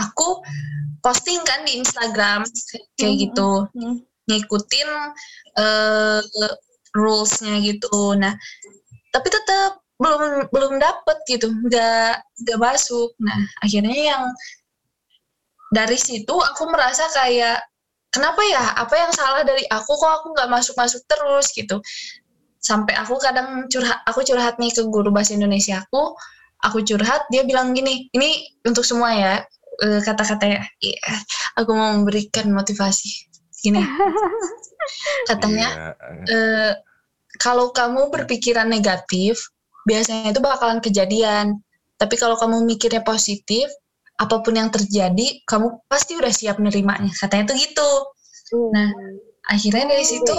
[0.00, 0.40] aku
[1.04, 2.48] posting kan di Instagram
[2.96, 3.20] kayak Mhm.
[3.28, 3.96] gitu, Hmm.
[4.28, 4.90] ngikutin
[5.58, 6.20] eh
[6.96, 8.16] rules-nya gitu.
[8.16, 8.32] Nah,
[9.12, 13.12] tapi tetap belum belum dapet gitu, nggak nggak masuk.
[13.20, 14.22] Nah, akhirnya yang
[15.74, 17.60] dari situ aku merasa kayak
[18.10, 18.64] kenapa ya?
[18.78, 19.92] Apa yang salah dari aku?
[19.94, 21.80] Kok aku nggak masuk masuk terus gitu.
[22.58, 26.18] Sampai aku kadang curhat aku curhat nih ke guru bahasa Indonesia aku
[26.66, 29.34] aku curhat dia bilang gini ini untuk semua ya
[29.78, 31.06] eh, kata-katanya Iya,
[31.58, 33.30] aku mau memberikan motivasi.
[33.58, 33.82] Gini.
[35.30, 35.94] Katanya
[36.26, 36.72] Iya, eh,
[37.38, 39.38] kalau kamu berpikiran negatif,
[39.86, 41.62] biasanya itu bakalan kejadian.
[41.98, 43.66] Tapi kalau kamu mikirnya positif,
[44.18, 47.10] apa pun yang terjadi, kamu pasti udah siap nerimanya.
[47.14, 47.90] Katanya tuh gitu.
[48.74, 48.90] Nah,
[49.46, 50.34] akhirnya dari situ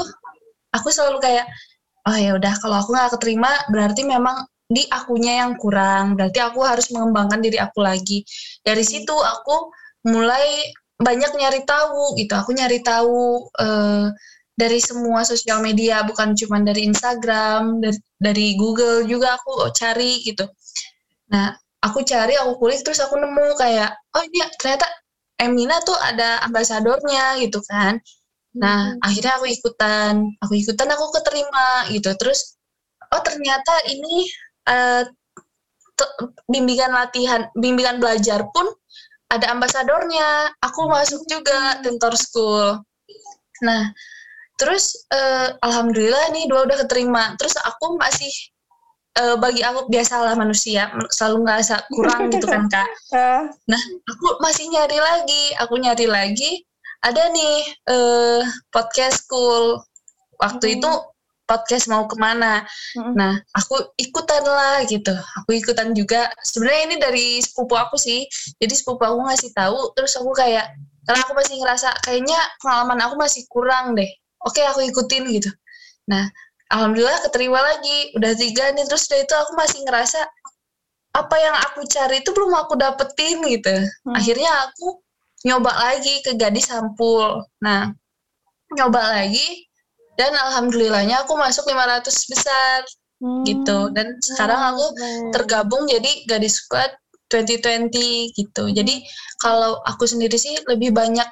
[0.75, 1.47] aku selalu kayak,
[2.05, 6.19] oh ya udah kalau aku nggak keterima, berarti memang di akunya yang kurang.
[6.19, 8.27] Berarti aku harus mengembangkan diri aku lagi.
[8.61, 9.71] Dari situ aku
[10.11, 12.35] mulai banyak nyari tahu gitu.
[12.35, 14.11] Aku nyari tahu eh,
[14.59, 20.43] dari semua sosial media bukan cuma dari Instagram dari, dari Google juga aku cari gitu
[21.31, 24.87] nah aku cari aku kulik terus aku nemu kayak oh ini ternyata
[25.39, 27.95] Emina tuh ada ambasadornya gitu kan.
[28.59, 30.13] Nah akhirnya aku ikutan
[30.43, 32.11] aku ikutan aku keterima gitu.
[32.19, 32.59] Terus
[33.15, 34.27] oh ternyata ini
[34.67, 35.03] eh,
[35.99, 36.15] te-
[36.51, 38.67] bimbingan latihan bimbingan belajar pun
[39.31, 40.51] ada ambasadornya.
[40.59, 42.67] Aku masuk juga tentor school.
[43.63, 43.91] Nah
[44.59, 47.35] terus eh, alhamdulillah nih dua udah keterima.
[47.39, 48.31] Terus aku masih
[49.17, 52.87] eh, bagi aku biasalah manusia selalu ngerasa kurang gitu kan kak.
[53.17, 53.43] Eh,
[54.05, 56.51] aku masih nyari lagi aku nyari lagi
[57.01, 57.55] ada nih
[57.89, 59.81] eh, podcast school.
[60.39, 60.75] Waktu Hmm.
[60.79, 60.91] itu
[61.43, 62.61] podcast mau ke mana.
[62.93, 63.11] Hmm.
[63.17, 65.11] nah aku ikutan lah gitu.
[65.43, 66.29] Aku ikutan juga.
[66.45, 68.23] Sebenarnya ini dari sepupu aku sih.
[68.61, 70.69] Jadi sepupu aku ngasih tahu terus aku kayak
[71.09, 74.07] karena aku masih ngerasa kayaknya pengalaman aku masih kurang deh.
[74.45, 75.49] Oke aku ikutin gitu.
[76.07, 76.29] Nah
[76.69, 78.13] alhamdulillah keterima lagi.
[78.15, 78.85] Udah tiga nih.
[78.85, 80.21] Terus udah itu aku masih ngerasa
[81.09, 83.75] apa yang aku cari itu belum aku dapetin gitu.
[84.05, 84.13] Hmm.
[84.13, 85.01] akhirnya aku
[85.41, 87.43] nyoba lagi ke gadis sampul.
[87.65, 87.89] Nah
[88.77, 89.65] nyoba lagi
[90.13, 92.79] dan alhamdulillahnya aku masuk 500 besar
[93.19, 93.43] hmm.
[93.49, 93.89] gitu.
[93.89, 94.85] Dan sekarang aku
[95.33, 96.93] tergabung jadi gadis squad
[97.33, 97.89] 2020
[98.37, 98.63] gitu.
[98.69, 99.01] Jadi
[99.41, 101.25] kalau aku sendiri sih lebih banyak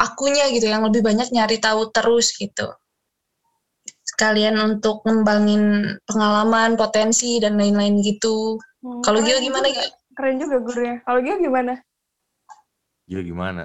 [0.00, 2.66] akunya gitu yang lebih banyak nyari tahu terus gitu
[4.22, 9.66] sekalian untuk ngembangin pengalaman potensi dan lain-lain gitu Hmm, kalau Gio gimana.
[9.66, 9.82] Gio?
[10.14, 10.98] Keren juga gurunya.
[11.02, 11.78] Kalau Gio gimana?
[13.06, 13.62] Gila gimana?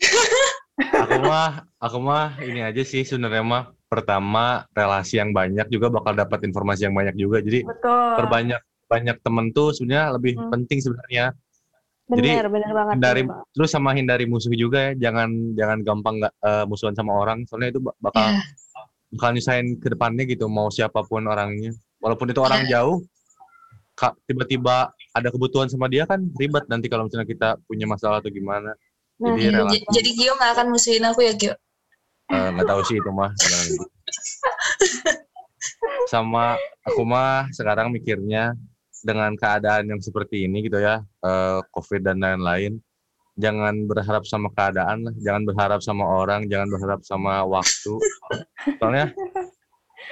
[1.04, 6.12] aku mah, aku mah ini aja sih sebenarnya mah pertama relasi yang banyak juga bakal
[6.12, 7.40] dapat informasi yang banyak juga.
[7.40, 8.16] Jadi Betul.
[8.16, 10.48] perbanyak banyak temen tuh sebenarnya lebih Hmm.
[10.50, 11.32] penting sebenarnya.
[12.04, 13.46] bener jadi, bener banget Hindari bener banget.
[13.56, 15.08] terus sama hindari musuh juga ya.
[15.08, 17.44] Jangan jangan gampang nggak eh, musuhan sama orang.
[17.44, 18.40] Soalnya itu bak- bakal Ya.
[19.14, 20.50] Bakal nyusahin ke depannya gitu.
[20.50, 21.70] Mau siapa pun orangnya,
[22.02, 23.00] walaupun itu orang jauh,
[23.94, 28.28] ka- tiba-tiba ada kebutuhan sama dia kan ribet nanti kalau misalnya kita punya masalah atau
[28.28, 28.74] gimana.
[29.14, 31.54] Nah, Jadi Iya, relasi j- jadi Gio nggak akan musuhin aku ya Gio
[32.24, 33.30] Eh, nggak tahu sih itu mah
[36.12, 38.56] sama aku mah sekarang mikirnya
[39.04, 42.80] dengan keadaan yang seperti ini gitu ya eh, covid dan lain-lain
[43.34, 47.92] jangan berharap sama keadaan lah, jangan berharap sama orang, jangan berharap sama waktu.
[48.78, 49.10] Soalnya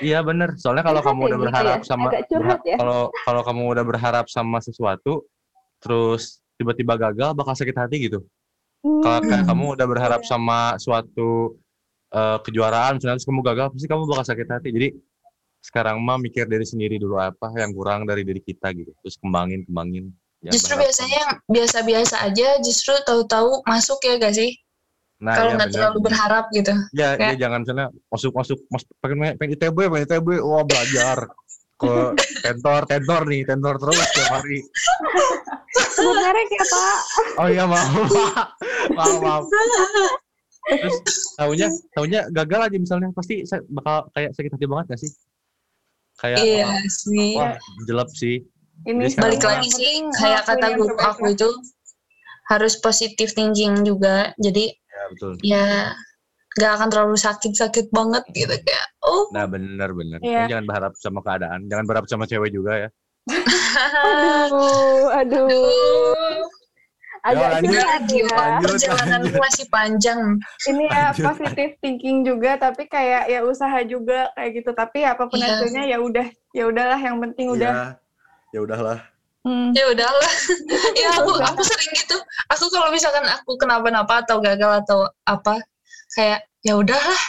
[0.01, 0.59] iya bener.
[0.59, 1.87] Soalnya kalau kamu udah gitu berharap ya?
[1.87, 2.77] sama Agak curhat berha- ya?
[2.77, 5.23] kalau kalau kamu udah berharap sama sesuatu,
[5.79, 8.21] terus tiba-tiba gagal bakal sakit hati gitu.
[8.83, 10.29] Kalau kayak kamu udah berharap Iya.
[10.29, 11.55] sama suatu
[12.13, 14.69] eh, kejuaraan, misalnya terus kamu gagal, pasti kamu bakal sakit hati.
[14.69, 14.89] Jadi
[15.63, 19.63] sekarang mah mikir dari sendiri dulu apa yang kurang dari diri kita gitu, terus kembangin
[19.63, 20.11] kembangin.
[20.43, 24.51] Justru berharap biasanya yang biasa-biasa aja justru tahu-tahu masuk ya gak sih?
[25.23, 25.79] Nah, Kalau iya nggak bener.
[25.79, 26.75] terlalu berharap gitu.
[26.91, 31.19] Ya, Kayak- ya jangan misalnya masuk masuk mas pengen pengen ITB, pengen ITB, wah belajar
[31.79, 31.95] ke
[32.45, 34.59] tentor, tentor nih, tentor terus tiap hari.
[36.03, 36.99] Merek ya Pak.
[37.39, 38.47] Oh iya maaf, Pak.
[38.99, 39.45] maaf, maaf.
[40.63, 40.97] Terus
[41.35, 45.11] tahunya, tahunya gagal aja misalnya pasti sa- bakal kayak sakit hati banget gak sih?
[46.19, 47.33] Kayak Iya wah, sih.
[47.35, 48.37] wah jelek sih.
[48.83, 51.49] Ini Balik lagi sih penting kayak kata guru aku itu
[52.49, 54.35] harus positif thinking juga.
[54.37, 55.33] Jadi Ya betul.
[55.41, 55.67] ya
[56.53, 60.19] nggak akan terlalu sakit-sakit banget gitu kayak oh Nah bener bener.
[60.21, 60.53] Iya.
[60.53, 62.89] Jangan berharap sama keadaan, jangan berharap sama cewek juga ya.
[64.03, 65.47] Aduh, aduh.
[65.47, 66.45] aduh
[67.23, 67.87] Agak lanjut.
[68.11, 68.35] Gio, ya.
[68.35, 69.43] lanjut, perjalananmu lanjut.
[69.47, 70.21] masih panjang.
[70.67, 71.23] ini ya Lanjut.
[71.31, 75.55] positif thinking juga tapi kayak ya usaha juga kayak gitu tapi apa pun Iya.
[75.55, 77.95] hasilnya ya udah ya udahlah yang penting udah
[78.53, 78.99] Ya udahlah.
[79.43, 79.75] Hmm.
[79.75, 80.33] Ya udahlah.
[81.03, 82.17] ya aku aku sering gitu.
[82.53, 85.59] Aku kalau misalkan aku kenapa-napa atau gagal atau apa
[86.15, 87.23] kayak ya udahlah.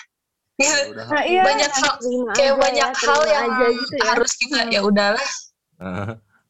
[0.60, 0.70] Gitu.
[0.70, 1.10] Ya udahlah.
[1.10, 4.04] nah iya Banyak hal Terima kayak aja banyak ya, hal yang aja gitu ya.
[4.14, 5.30] harus kita ya udahlah.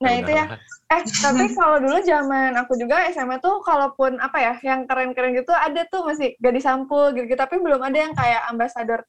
[0.04, 0.46] nah itu ya
[0.92, 5.50] eh tapi kalau dulu zaman aku juga SMA tuh kalaupun apa ya yang keren-keren gitu
[5.56, 9.02] ada tuh masih gadis sampul gitu, tapi belum ada yang kayak ambasador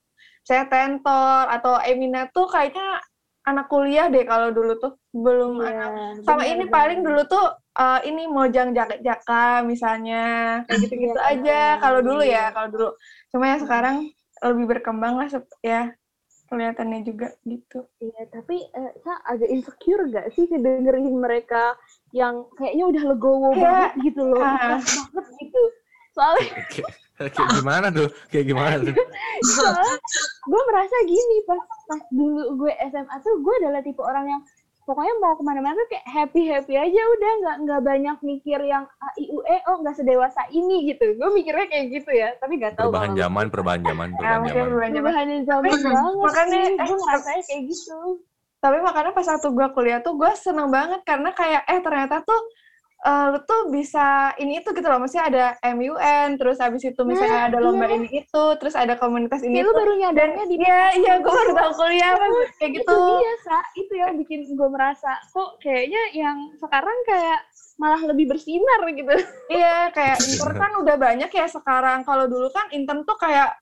[0.46, 3.02] saya tentor atau Emina tuh kayaknya
[3.44, 7.44] anak kuliah deh kalau dulu tuh belum Iya, anak sama benar, ini paling dulu tuh
[7.76, 10.22] eh, ini mojang jaka jaka misalnya
[10.64, 11.80] kayak gitu-gitu Iya, aja iya.
[11.80, 12.88] kalau dulu ya kalau dulu
[13.30, 13.96] cuma ya sekarang
[14.44, 15.92] lebih berkembang lah sep- ya
[16.48, 21.76] kelihatannya juga gitu Iya, tapi eh, Sa agak insecure gak sih kedengerin mereka
[22.16, 23.60] yang kayaknya udah legowo Iya.
[23.60, 25.62] banget gitu loh, ikhlas banget gitu.
[26.14, 26.48] Soalnya,
[27.14, 28.08] Kayak, gimana tuh?
[28.26, 28.94] Kayak gimana tuh?
[29.44, 29.96] soalnya
[30.44, 34.42] gue merasa gini pas pas dulu gue SMA tuh gue adalah tipe orang yang
[34.84, 37.32] pokoknya mau ke mana-mana tuh kayak happy happy aja udah.
[37.40, 41.14] Nggak nggak banyak mikir yang a i u e oh nggak sedewasa ini gitu.
[41.14, 44.64] Gue mikirnya kayak gitu ya tapi nggak tahu Perubahan kalau- zaman, perubahan zaman, perubahan zaman.
[44.66, 45.12] perubahan zaman.
[45.14, 47.98] Banget makanya, eh, gue ngerasanya kayak gitu.
[48.58, 52.40] tapi makanya pas waktu gue kuliah tuh gue seneng banget karena kayak eh ternyata tuh
[53.04, 55.44] eh, lu tuh bisa ini itu gitu loh maksudnya ada
[55.76, 57.96] MUN terus habis itu misalnya Nah, ada lomba iya.
[58.00, 59.76] ini itu terus ada komunitas ini lu itu.
[59.76, 62.96] baru dan nyadarnya di iya iya gue baru tahu kuliah pas kayak gitu.
[62.96, 63.58] itu dia sa.
[63.76, 67.40] Itu yang bikin gue merasa kok kayaknya yang sekarang kayak
[67.76, 69.14] malah lebih bersinar gitu.
[69.50, 72.06] Iya kayak intern kan udah banyak ya sekarang.
[72.08, 73.52] Kalau dulu kan intern tuh kayak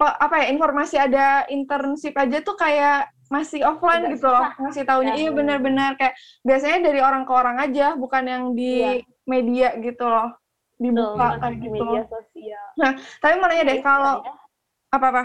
[0.00, 4.82] pe- apa ya informasi ada internship aja tuh kayak masih offline Agak gitu loh ngasih
[4.82, 5.14] taunya.
[5.14, 5.62] Ya, iya benar.
[5.62, 8.92] benar-benar kayak biasanya dari orang ke orang aja bukan yang di Iya.
[9.24, 10.34] media gitu loh.
[10.76, 12.66] Dibuka kayak di gitu media sosial.
[13.22, 14.38] Tapi mau nanya deh Iya, kalau makanya-
[14.90, 15.24] apa apa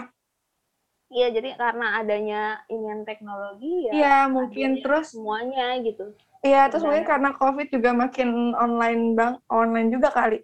[1.08, 6.14] iya jadi karena adanya inian teknologi ya iya mungkin terus semuanya gitu.
[6.40, 10.42] Iya terus mungkin karena covid juga makin online bang online juga kali.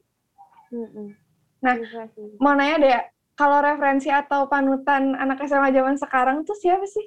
[0.71, 1.15] Mm-mm.
[1.61, 2.35] Nah, Bisa sih.
[2.39, 2.95] mau nanya deh
[3.35, 7.07] kalau referensi atau panutan anak SMA zaman sekarang tuh siapa sih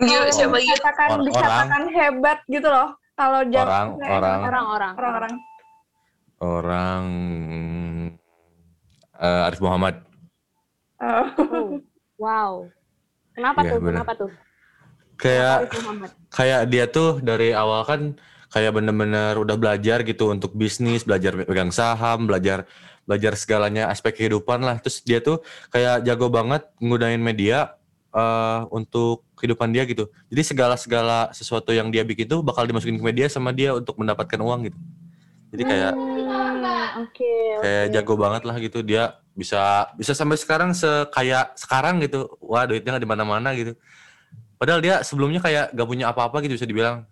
[0.00, 0.56] Siapa gitu?
[0.56, 4.40] dikatakan Or- dikatakan hebat gitu loh kalau jam Orang, orang.
[4.40, 5.34] orang-orang orang-orang
[6.40, 7.04] Orang
[9.20, 10.00] eh, Arif Muhammad.
[11.00, 11.26] Oh.
[11.36, 11.68] Oh,
[12.16, 12.52] wow
[13.32, 13.92] kenapa Iya, tuh benar.
[14.04, 14.30] kenapa tuh
[15.16, 18.00] Kayak Arif Muhammad kayak dia tuh dari awal kan
[18.50, 22.64] kayak bener-bener udah belajar gitu untuk bisnis, belajar pegang saham, belajar
[23.04, 24.80] belajar segalanya aspek kehidupan lah.
[24.82, 25.38] Terus dia tuh
[25.70, 27.78] kayak jago banget nggunain media
[28.10, 30.10] eh, untuk kehidupan dia gitu.
[30.28, 34.38] Jadi segala-segala sesuatu yang dia bikin tuh bakal dimasukin ke media sama dia untuk mendapatkan
[34.38, 34.78] uang gitu.
[35.50, 37.92] Jadi kayak Hmm, oke kayak oke.
[37.94, 43.04] jago banget lah gitu dia bisa bisa sampai sekarang sekaya sekarang gitu wah duitnya nggak
[43.04, 43.72] di mana-mana gitu
[44.60, 47.08] padahal dia sebelumnya kayak gak punya apa-apa gitu bisa dibilang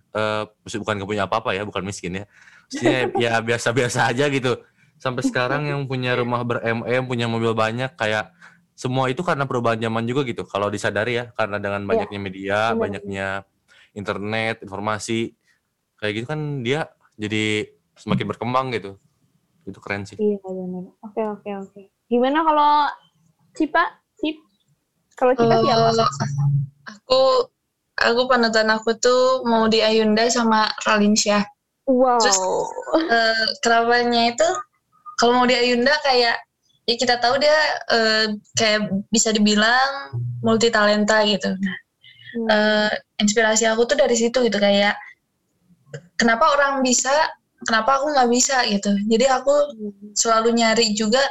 [0.61, 2.25] maksudnya bukan gak punya apa-apa ya bukan miskin ya
[2.69, 4.53] Maksudnya ya biasa-biasa aja gitu
[5.01, 8.35] sampai sekarang yang punya rumah ber-MM punya mobil banyak kayak
[8.79, 12.79] semua itu karena perubahan zaman juga gitu kalau disadari ya karena dengan banyaknya media benar.
[12.79, 13.27] banyaknya
[13.91, 15.35] internet informasi
[15.99, 16.87] kayak gitu kan dia
[17.19, 17.67] jadi
[17.99, 18.95] semakin berkembang gitu
[19.67, 20.95] itu keren sih Iya benar.
[21.05, 21.81] Oke oke oke.
[22.09, 22.89] Gimana kalau
[23.53, 23.85] Cipa?
[24.17, 24.39] Cip?
[25.13, 25.91] Kalau Cipa siapa?
[25.93, 26.09] Eh,
[26.89, 27.21] aku
[27.99, 31.43] aku panutan aku tuh mau di Ayunda sama Ralinsyah.
[31.85, 32.17] Wow.
[32.23, 32.39] Terus,
[33.13, 34.49] Eh, kenapanya itu
[35.21, 36.41] kalau mau di Ayunda kayak
[36.89, 37.59] ya kita tahu dia
[37.93, 38.81] eh, kayak
[39.13, 41.53] bisa dibilang multi talenta gitu.
[41.53, 41.77] Nah,
[42.29, 42.49] Hmm.
[42.49, 44.97] eh, inspirasi aku tuh dari situ gitu kayak
[46.21, 47.13] kenapa orang bisa,
[47.65, 48.93] kenapa aku nggak bisa gitu.
[49.09, 49.53] Jadi aku
[50.13, 51.25] selalu nyari juga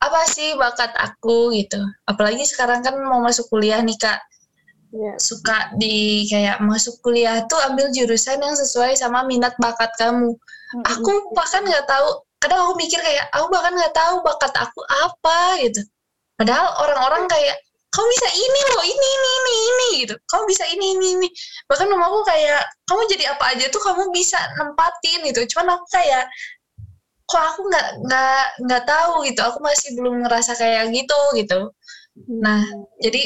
[0.00, 1.76] apa sih bakat aku gitu.
[2.08, 4.16] Apalagi sekarang kan mau masuk kuliah nih kak,
[4.90, 5.12] Iya.
[5.20, 10.34] suka di kayak masuk kuliah tuh ambil jurusan yang sesuai sama minat bakat kamu.
[10.88, 12.08] Aku bahkan nggak tahu.
[12.40, 15.80] Kadang aku mikir kayak aku bahkan nggak tahu bakat aku apa gitu.
[16.40, 17.56] Padahal orang-orang kayak
[17.90, 20.14] kamu bisa ini loh, ini ini ini ini gitu.
[20.30, 21.28] Kamu bisa ini ini ini.
[21.66, 25.40] Bahkan mamaku kayak kamu jadi apa aja tuh kamu bisa nempatin gitu.
[25.52, 26.24] Cuman aku kayak
[27.26, 29.40] kok aku nggak nggak nggak tahu gitu.
[29.42, 31.60] Aku masih belum ngerasa kayak gitu gitu.
[32.30, 32.62] Nah,
[33.02, 33.22] jadi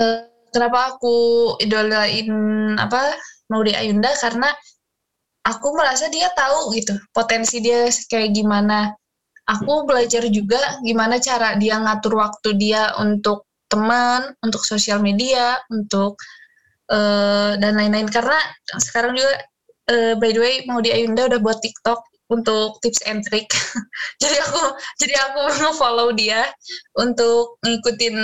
[0.00, 0.18] eh,
[0.50, 1.16] kenapa aku
[1.60, 2.28] idolain
[2.80, 3.20] apa
[3.52, 4.48] Maudy Ayunda karena
[5.46, 8.90] aku merasa dia tahu gitu potensi dia kayak gimana.
[9.46, 16.18] Aku belajar juga gimana cara dia ngatur waktu dia untuk teman, untuk sosial media, untuk
[16.90, 18.34] eh, dan lain-lain karena
[18.74, 19.34] sekarang juga
[19.94, 23.46] eh, by the way Maudy Ayunda udah buat TikTok untuk tips and trick.
[24.22, 24.62] jadi aku
[24.98, 26.50] jadi aku nge-follow dia
[26.98, 28.16] untuk ngikutin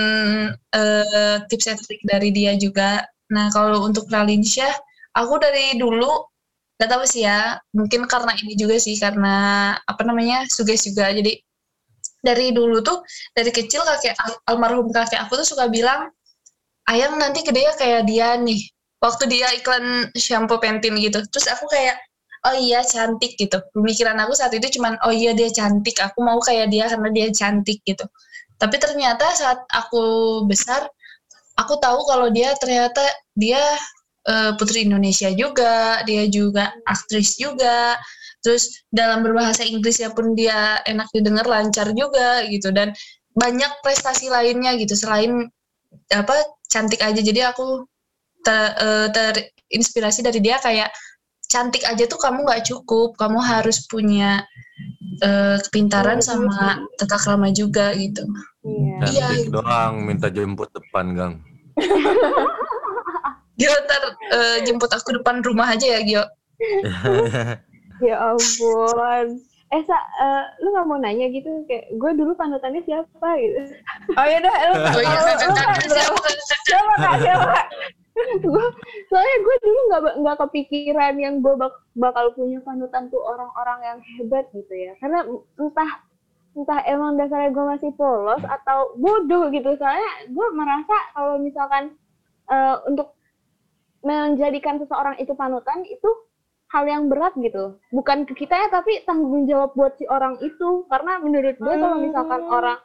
[0.74, 3.06] eh, tips and trick dari dia juga.
[3.30, 4.74] Nah, kalau untuk Ralinsyah,
[5.16, 6.31] aku dari dulu
[6.82, 9.36] gak tahu sih ya, mungkin karena ini juga sih karena
[9.86, 11.14] apa namanya suges juga.
[11.14, 11.38] Jadi
[12.22, 13.02] dari dulu tuh
[13.36, 16.10] dari kecil kakek al- almarhum kakek aku tuh suka bilang,
[16.90, 18.60] ayang nanti gede ya kayak dia nih.
[19.02, 21.98] Waktu dia iklan shampoo Pantene gitu, terus aku kayak
[22.46, 23.58] oh iya cantik gitu.
[23.74, 27.28] Pemikiran aku saat itu cuman oh iya dia cantik, aku mau kayak dia karena dia
[27.34, 28.04] cantik gitu.
[28.62, 30.02] Tapi ternyata saat aku
[30.46, 30.86] besar,
[31.58, 33.02] aku tahu kalau dia ternyata
[33.36, 33.60] dia
[34.28, 37.98] eh, putri Indonesia juga, dia juga aktris juga.
[38.42, 42.90] Terus dalam berbahasa Inggrisnya pun dia enak didengar, lancar juga gitu dan
[43.32, 45.46] banyak prestasi lainnya gitu selain
[46.10, 46.34] apa
[46.66, 47.22] cantik aja.
[47.22, 47.86] Jadi aku
[48.42, 50.90] ter- eh, terinspirasi dari dia kayak
[51.46, 54.42] cantik aja tuh kamu nggak cukup, kamu harus punya
[55.22, 58.26] eh, kepintaran sama tata krama juga gitu.
[58.66, 58.96] Iya.
[59.06, 59.26] Iya.
[59.30, 61.34] Cantik doang minta jemput depan, Gang.
[63.62, 64.02] Gio ntar
[64.34, 66.24] eh, jemput aku depan rumah aja ya Gio.
[68.02, 69.38] Ya ampun.
[69.70, 71.62] Eh, Sa, eh, lu gak mau nanya gitu?
[71.64, 73.78] Kayak, gue dulu panutannya siapa gitu.
[74.12, 76.28] Oh iya dah, lu Oh iya, lu- lu- kakak, siapa?
[76.66, 77.60] siapa kak siapa?
[78.42, 78.66] Gua,
[79.08, 83.98] soalnya gue dulu nggak nggak kepikiran yang gue bak- bakal punya panutan tuh orang-orang yang
[84.18, 84.92] hebat gitu ya.
[85.00, 85.24] Karena
[85.56, 85.90] entah
[86.52, 89.72] entah emang dasarnya gue masih polos atau bodoh gitu.
[89.78, 91.94] Soalnya gue merasa kalau misalkan
[92.50, 93.14] eh, untuk
[94.02, 96.10] menjadikan seseorang itu panutan itu
[96.68, 97.76] hal yang berat gitu.
[97.90, 100.84] Bukan ke kita ya, tapi tanggung jawab buat si orang itu.
[100.86, 102.52] Karena menurut gue kalau misalkan Hmm.
[102.52, 102.78] orang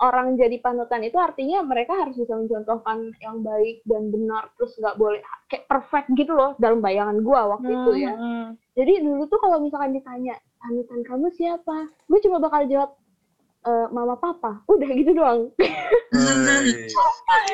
[0.00, 4.96] orang jadi panutan itu artinya mereka harus bisa mencontohkan yang baik dan benar terus nggak
[4.96, 8.12] boleh kayak perfect gitu loh dalam bayangan gue waktu itu ya.
[8.16, 8.56] Hmm.
[8.72, 11.76] Jadi dulu tuh kalau misalkan ditanya panutan kamu siapa,
[12.08, 12.96] gue cuma bakal jawab
[13.60, 15.52] "Eh, mama papa, udah gitu doang.
[15.60, 16.88] Hei,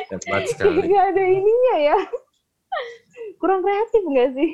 [0.07, 0.87] Hebat sekali.
[0.87, 1.99] Gak ada ininya ya.
[3.37, 4.51] Kurang kreatif nggak sih?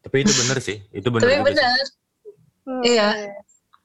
[0.00, 1.80] Tapi itu bener sih, itu bener Tapi benar.
[2.64, 2.82] Hmm.
[2.84, 3.08] Iya.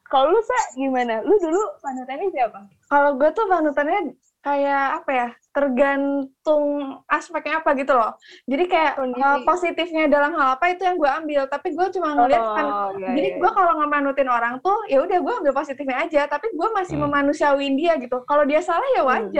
[0.05, 1.19] Kalau lu sa gimana?
[1.25, 2.59] Lu dulu panutannya siapa?
[2.87, 5.27] Kalau gue tuh panutannya kayak apa ya?
[5.49, 6.63] Tergantung
[7.09, 8.13] aspeknya apa gitu loh.
[8.45, 11.41] Jadi kayak uh, positifnya dalam hal apa itu yang gue ambil.
[11.49, 12.65] Tapi gue cuma ngeliat kan.
[13.01, 13.37] iya, Jadi iya.
[13.41, 16.21] gue kalau ngemanutin orang tuh ya udah gue ambil positifnya aja.
[16.29, 17.09] Tapi gue masih Hmm.
[17.09, 18.21] memanusiawiin dia gitu.
[18.29, 19.33] Kalau dia salah ya Hmm.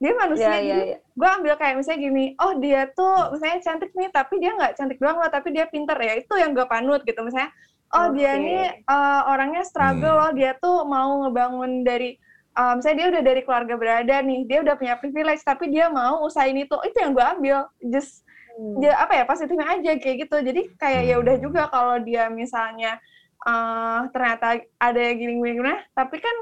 [0.00, 0.48] Dia manusia.
[0.48, 0.98] Iya, iya, jadi iya.
[1.12, 2.24] gue ambil kayak misalnya gini.
[2.40, 4.08] Oh dia tuh misalnya cantik nih.
[4.08, 5.28] Tapi dia nggak cantik doang loh.
[5.28, 6.16] Tapi dia pinter ya.
[6.16, 7.20] Itu yang gue panut gitu.
[7.20, 7.52] Misalnya.
[7.90, 8.42] Oh dia Oke.
[8.42, 10.20] nih uh, orangnya struggle Hmm.
[10.24, 10.30] loh.
[10.32, 12.16] Dia tuh mau ngebangun dari
[12.56, 16.22] um, misalnya dia udah dari keluarga berada nih, dia udah punya privilege, tapi dia mau
[16.22, 17.58] usahain itu, itu yang gue ambil,
[17.90, 18.82] just Hmm.
[18.82, 20.36] ya apa ya positifnya aja kayak gitu.
[20.42, 21.44] Jadi kayak ya udah Hmm.
[21.44, 22.98] juga kalau dia misalnya
[23.46, 26.36] uh, ternyata ada yang gini-gini tapi kan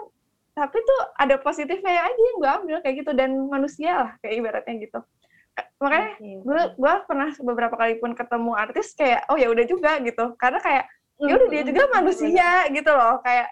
[0.58, 3.10] tapi tuh ada positifnya aja yang gue ambil kayak gitu.
[3.14, 4.98] Dan manusia lah kayak ibaratnya gitu.
[5.78, 10.34] Makanya gue gue pernah beberapa kali pun ketemu artis kayak oh ya udah juga gitu,
[10.38, 10.84] karena kayak
[11.18, 13.18] ya udah dia juga manusia gitu loh.
[13.22, 13.48] Kayak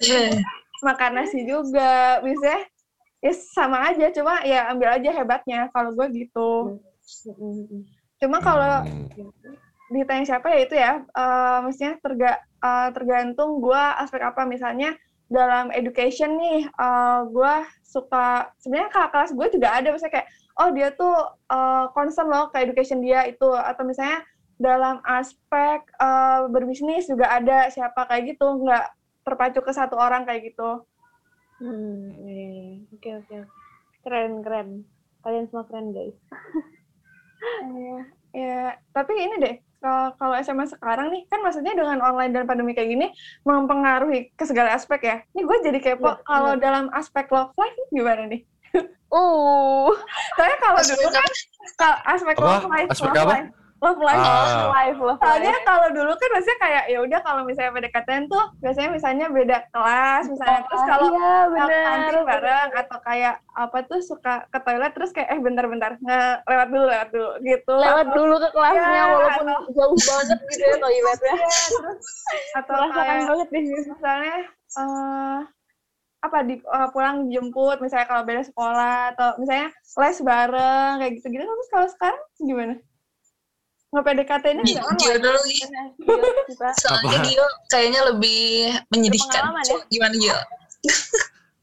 [0.00, 0.40] Iya.
[0.80, 2.20] makan nasi juga.
[2.24, 2.64] Misalnya
[3.20, 4.08] ya sama aja.
[4.08, 6.80] Cuma ya ambil aja hebatnya kalau gue gitu.
[8.20, 9.32] Cuma kalau Hmm.
[9.92, 10.92] ditanya siapa ya itu ya.
[11.04, 14.48] Eh maksudnya terga, eh, tergantung gue aspek apa.
[14.48, 14.96] Misalnya
[15.30, 17.54] dalam education nih eh gue
[17.86, 20.28] suka sebenarnya kakak kelas gue juga ada misalnya kayak
[20.58, 21.14] oh dia tuh
[21.50, 24.26] eh, concern loh ke education dia itu atau misalnya
[24.58, 28.90] dalam aspek eh, berbisnis juga ada siapa kayak gitu nggak
[29.22, 30.82] terpacu ke satu orang kayak gitu
[31.60, 32.72] Hmm, iya, iya.
[32.88, 33.52] oke oke oke.
[34.00, 34.68] Keren keren.
[35.20, 36.16] Kalian semua keren guys.
[37.40, 37.98] Iya,
[38.36, 38.60] ya
[38.92, 42.92] tapi ini deh kalau kalau SMA sekarang nih kan maksudnya dengan online dan pandemi kayak
[42.92, 43.06] gini
[43.42, 45.16] mempengaruhi ke segala aspek ya.
[45.32, 48.44] Ini gue jadi kepo Iya, kalau dalam aspek love life gimana nih?
[49.10, 49.90] Uh,
[50.38, 51.30] soalnya kalau dulu kan
[51.74, 52.44] kalau aspek Apa?
[52.46, 53.34] love life Aspek love apa?
[53.34, 54.68] life love life Ah.
[54.78, 58.90] live love Soalnya kalau dulu kan maksudnya kayak ya udah kalau misalnya PDKT tuh biasanya
[58.90, 64.58] misalnya beda kelas misalnya terus kalau iya kantin bareng atau kayak apa tuh suka ke
[64.60, 68.48] toilet terus kayak eh bentar-bentar nggak lewat dulu lewat dulu gitu Lewat Atau- dulu ke
[68.50, 71.34] kelasnya Ya, walaupun jauh banget gitu ya toiletnya.
[72.52, 73.62] atau Merasakan kayak banget deh.
[73.64, 74.36] misalnya
[74.70, 75.38] eh
[76.20, 81.42] apa di eh, pulang jemput misalnya kalau beda sekolah atau misalnya les bareng kayak gitu-gitu
[81.42, 82.74] terus kalau sekarang gimana
[83.90, 85.82] nge PDKT ini nggak online dulu kita.
[86.78, 87.26] Soalnya Apa?
[87.26, 88.42] Gio kayaknya lebih
[88.86, 89.42] menyedihkan.
[89.66, 89.78] Ya?
[89.90, 90.38] Gimana Gio?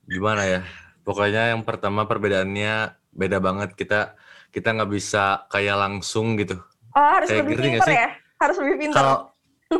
[0.07, 0.59] Gimana ya?
[1.07, 4.19] Pokoknya yang pertama perbedaannya beda banget kita
[4.51, 6.59] kita nggak bisa kayak langsung gitu.
[6.91, 7.95] oh harus Kayak lebih pintar sih?
[7.95, 8.09] ya
[8.43, 9.17] harus lebih pintar Kalau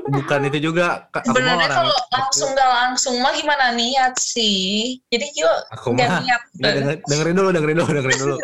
[0.08, 4.96] bukan itu juga, Sebenarnya kalau langsung nggak langsung mah gimana niat sih?
[5.12, 6.42] Jadi Gio aku nggak mah niat.
[6.56, 8.36] Nggak, denger- dengerin dulu, dengerin dulu, dengerin dulu.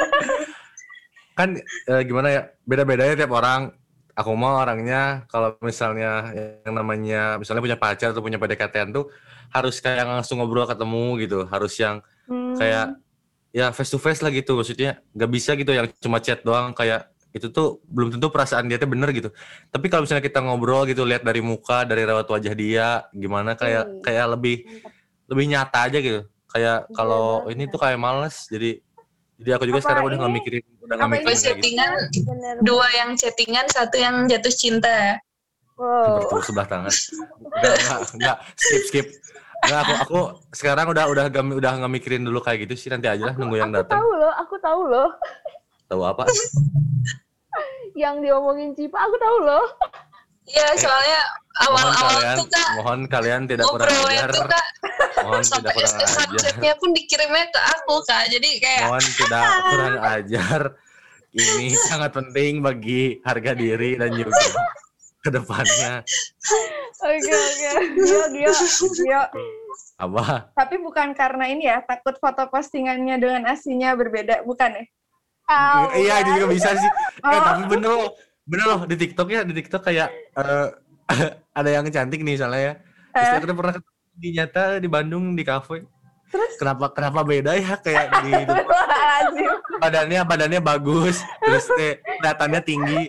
[1.39, 2.41] kan eh, gimana ya?
[2.67, 3.71] Beda-bedanya tiap orang.
[4.13, 6.29] Aku mah orangnya kalau misalnya
[6.65, 9.09] yang namanya misalnya punya pacar atau punya PDKT tuh
[9.49, 12.55] harus kayak langsung ngobrol ketemu gitu, harus yang Hmm.
[12.55, 12.95] kayak
[13.51, 14.53] ya face to face lah gitu.
[14.55, 16.71] Maksudnya nggak bisa gitu yang cuma chat doang.
[16.77, 19.33] Kayak itu tuh belum tentu perasaan dia tuh bener gitu.
[19.73, 23.83] Tapi kalau misalnya kita ngobrol gitu lihat dari muka dari rawat wajah dia gimana kayak
[23.89, 24.01] Hmm.
[24.05, 24.55] kayak lebih
[25.25, 26.21] lebih nyata aja gitu.
[26.53, 28.45] Kayak Iya kalau ini tuh kayak males.
[28.45, 28.77] Jadi
[29.43, 31.91] jadi aku juga Apa sekarang udah nggak mikirin udah nggak mikirin kayak gitu settingan
[32.23, 32.55] Bener.
[32.63, 34.97] dua yang chattingan, satu yang jatuh cinta.
[35.73, 36.21] Wow.
[36.21, 36.93] bertepuk sebelah tangan
[37.49, 39.05] enggak enggak enggak skip skip
[39.65, 40.19] enggak aku aku
[40.53, 43.57] sekarang udah udah gak, udah nggak mikirin dulu kayak gitu sih nanti aja lah nunggu
[43.57, 45.09] yang Aku datang tahu loh, aku tahu loh.
[45.89, 46.23] tahu apa
[47.93, 49.65] Yang diomongin Cipa, aku tahu loh.
[50.49, 51.21] Iya, soalnya
[51.53, 52.69] awal-awal kalian tuh kak.
[52.75, 54.29] mohon kalian tidak kurang ajar.
[54.29, 54.65] tuh kak.
[55.21, 56.09] Mohon tidak kurang ajar.
[56.09, 58.23] subjeknya pun dikirimnya ke aku kak.
[58.29, 60.61] Jadi kayak mohon tidak kurang ajar.
[61.33, 64.37] Ini sangat penting bagi harga diri dan juga
[65.23, 66.03] ke depannya
[66.99, 67.69] oke oke.
[67.97, 68.51] Gio Gio
[68.91, 69.23] Gio.
[69.97, 70.51] Apa?
[70.51, 74.43] Tapi bukan karena ini ya takut foto postingannya dengan aslinya berbeda.
[74.43, 74.83] Bukan ya?
[75.43, 76.89] Ah, iya itu juga bisa sih.
[77.19, 77.41] Eh Oh.
[77.41, 78.11] tapi bener loh.
[78.43, 80.67] Bener loh di TikTok ya di TikTok kayak eh,
[81.59, 82.73] ada yang cantik nih misalnya ya.
[83.13, 83.41] Terus Eh.
[83.45, 83.73] kita pernah
[84.13, 85.85] di nyata di Bandung di kafe.
[86.57, 87.77] Kenapa kenapa beda ya?
[87.77, 88.31] Kayak di
[89.83, 93.01] badannya badannya bagus terus teh kelihatannya tinggi.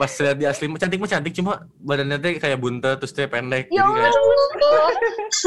[0.00, 3.68] Pas lihat di asli cantik mah cantik cuma badannya teh kayak buntet terus teh pendek
[3.68, 4.14] Ya jadi kayak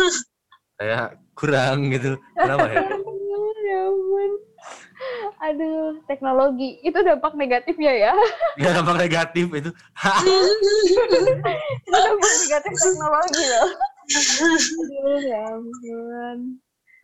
[0.78, 2.14] kayak kurang gitu.
[2.38, 2.82] Kenapa ya.
[5.46, 8.14] Aduh, teknologi itu dampak negatifnya ya.
[8.64, 9.70] ya dampak negatif itu
[10.90, 11.02] itu
[11.94, 13.70] dampak negatif teknologi loh.
[14.10, 16.38] Aduh, ya ampun.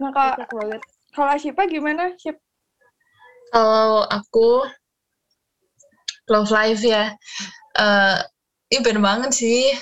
[0.01, 0.73] nah kalau
[1.13, 2.33] kalau gimana Ship
[3.53, 4.65] kalau aku
[6.31, 7.13] love life ya,
[7.77, 8.17] eh
[8.71, 9.75] ini bener banget sih.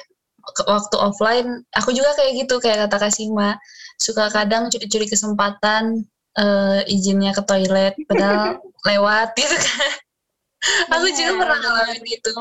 [0.50, 3.62] Waktu offline, aku juga kayak gitu, kayak kata Kasima.
[4.02, 8.60] Suka kadang curi-curi kesempatan eh, izinnya ke toilet, padahal
[8.90, 9.92] lewat gitu kan.
[10.92, 12.36] Aku juga Bener, pernah ngalamin gitu.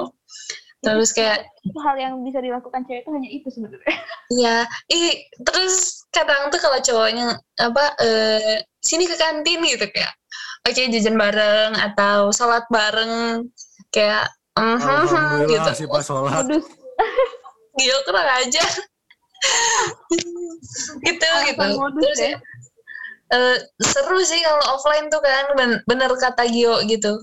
[0.78, 3.96] Terus kayak Itu hal yang bisa dilakukan cewek itu hanya itu sebenarnya.
[4.28, 10.12] Iya, ih terus kadang tuh kalau cowoknya apa eh sini ke kantin gitu kayak
[10.68, 13.48] oke jajan bareng atau sholat bareng
[13.88, 15.70] kayak mhm gitu.
[15.72, 16.68] sih pas sholat Modus
[17.78, 18.58] Gila kurang aja.
[21.06, 21.66] gitu gitu.
[21.78, 22.36] modus Terus ya.
[23.28, 27.16] Eh, seru sih kalau offline tuh kan ben- bener kata Gio gitu.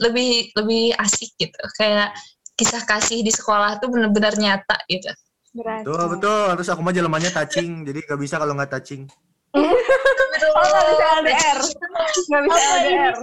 [0.00, 1.60] Lebih lebih asik gitu.
[1.74, 2.16] Kayak
[2.54, 5.08] kisah kasih di sekolah tuh bener-bener nyata gitu.
[5.50, 5.82] Berasa.
[5.82, 9.10] betul betul terus aku mah jelemannya touching jadi gak bisa kalau nggak touching
[9.50, 9.66] oh
[10.62, 11.58] nggak bisa LDR
[12.38, 13.14] bisa LDR?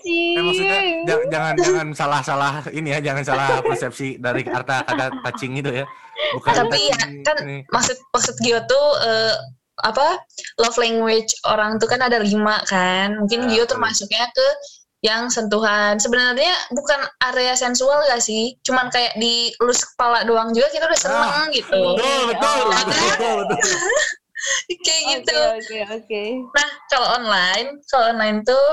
[0.00, 0.80] Eh, maksudnya
[1.28, 5.84] jangan jangan salah salah ini ya jangan salah persepsi dari kata kata touching itu ya
[6.32, 7.68] bukan Tapi ya, kan ini.
[7.68, 9.34] maksud maksud Gio tuh eh,
[9.82, 10.22] apa
[10.62, 13.18] love language orang tuh kan ada lima kan.
[13.18, 14.48] Mungkin Ya, Gio termasuknya ke
[15.02, 16.00] yang sentuhan.
[16.00, 18.56] Sebenarnya bukan area sensual gak sih?
[18.62, 21.68] Cuman kayak di elus kepala doang juga kita udah seneng Ah, gitu.
[21.68, 22.70] betul betul Oh.
[22.72, 23.72] betul betul, betul.
[24.84, 25.38] kayak Oke, gitu.
[25.56, 26.22] Oke, oke.
[26.52, 28.66] nah kalau online kalau online tuh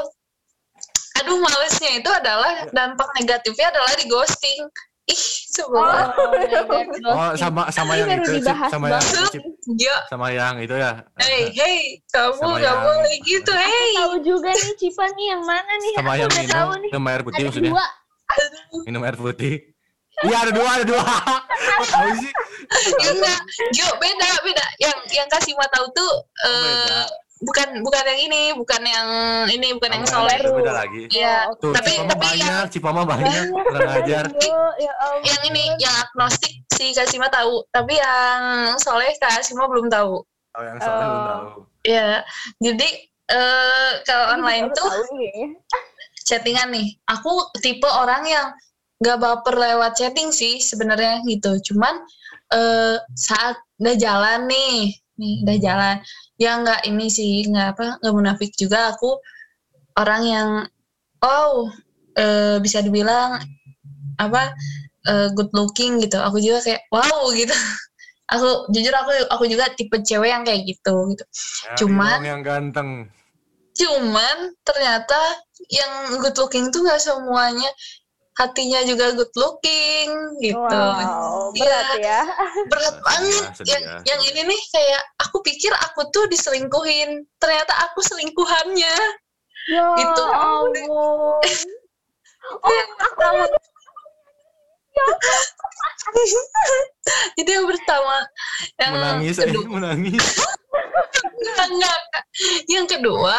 [1.20, 4.64] aduh malesnya itu adalah dampak negatifnya adalah di ghosting
[5.04, 5.82] ih coba
[6.14, 6.32] Oh
[6.64, 6.88] god.
[7.12, 8.38] Oh, sama sama yang itu
[8.68, 9.12] sama yang banget.
[9.12, 9.44] itu, Cip.
[9.78, 11.02] ya sama yang itu ya.
[11.18, 11.78] hey hey
[12.08, 15.94] kamu nggak yang- boleh gitu hey Tahu juga nih Cipa nih yang mana nih?
[15.94, 16.90] Sama Aku yang udah minum, tahu nih.
[16.90, 17.72] minum air putih Ada maksudnya.
[17.72, 17.86] dua.
[18.86, 19.54] Minum air putih.
[20.22, 21.02] Iya ada dua, ada dua.
[21.02, 22.32] Kok tahu sih?
[23.04, 23.40] Enggak,
[23.98, 24.66] beda, beda.
[24.78, 27.06] Yang yang kasih mau tahu tuh Oh, eh.
[27.42, 29.08] Bukan bukan yang ini, bukan yang
[29.50, 30.38] ini, bukan yang Oh, soleh.
[30.38, 31.02] beda, beda lagi.
[31.10, 34.26] Iya, Oh, Tuh, tapi Cipama tapi yang banyak, Cipama banyak, kurang ajar.
[34.78, 34.94] Ya
[35.26, 38.40] yang ini yang agnostik si Kasima tahu, tapi yang
[38.78, 40.22] soleh Kasima belum tahu.
[40.52, 41.28] Oh, yang soalnya belum Oh.
[41.28, 41.48] tahu.
[41.82, 42.10] Iya,
[42.60, 42.88] jadi
[43.32, 44.90] eh kalau Ini online tuh
[46.28, 46.88] chattingan nih.
[47.10, 48.48] Aku tipe orang yang
[49.02, 51.58] gak baper lewat chatting sih sebenarnya gitu.
[51.72, 52.06] Cuman
[52.52, 55.96] eh saat udah jalan nih, nih udah jalan,
[56.42, 58.98] ya nggak ini sih nggak apa nggak munafik juga.
[58.98, 59.22] Aku
[59.94, 60.50] orang yang
[61.22, 61.70] oh
[62.18, 63.38] eh, bisa dibilang
[64.18, 64.58] apa
[65.06, 66.18] eh, good looking gitu.
[66.18, 67.54] Aku juga kayak wow gitu.
[68.32, 71.24] Aku jujur aku aku juga tipe cewek yang kayak gitu gitu.
[71.68, 73.12] Ya, Cuman- yang ganteng.
[73.76, 75.20] Cuman ternyata
[75.68, 77.68] yang good looking tuh nggak semuanya
[78.42, 80.10] hatinya juga good looking
[80.42, 80.58] gitu.
[80.58, 82.26] Wow, berat ya.
[82.66, 83.38] Berat banget.
[83.38, 83.98] ya, sedih Yang ya.
[84.10, 87.22] yang ini nih kayak aku pikir aku tuh diselingkuhin.
[87.38, 88.98] Ternyata aku selingkuhannya.
[89.70, 90.24] Ya Gitu.
[92.42, 93.46] Oh, yang pertama.
[97.38, 98.18] Jadi yang pertama
[98.82, 100.26] yang Menangis, eh, kedua, menangis.
[101.70, 102.02] enggak.
[102.68, 103.38] Yang kedua,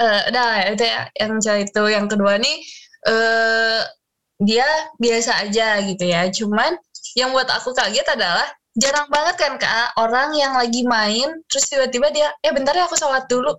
[0.00, 1.82] eh udah itu ya yang itu.
[1.86, 2.56] Yang kedua nih,
[3.08, 3.82] eh
[4.42, 4.66] dia
[4.98, 6.26] biasa aja gitu ya.
[6.30, 6.74] Cuman
[7.18, 12.08] yang buat aku kaget adalah jarang banget kan kak orang yang lagi main terus tiba-tiba
[12.08, 13.52] dia, eh bentar ya aku sholat dulu.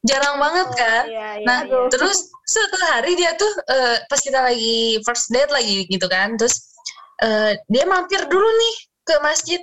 [0.00, 1.04] Jarang banget kan.
[1.12, 1.88] Iya, iya, Nah, iya.
[1.92, 6.72] terus suatu hari dia tuh eh, pas kita lagi first date lagi gitu kan, terus
[7.20, 8.74] eh, dia mampir dulu nih
[9.04, 9.60] ke masjid.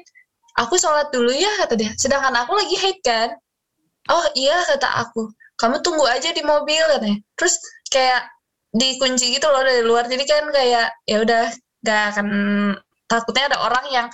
[0.61, 1.93] Aku sholat dulu ya kata dia.
[1.97, 3.29] Sedangkan aku lagi haid kan.
[4.09, 5.29] Oh iya kata aku.
[5.57, 7.17] Kamu tunggu aja di mobil katanya.
[7.37, 7.57] Terus
[7.93, 8.25] kayak
[8.77, 10.05] dikunci gitu loh dari luar.
[10.05, 11.43] Jadi kan kayak ya udah
[11.81, 12.27] gak akan
[13.05, 14.07] takutnya ada orang yang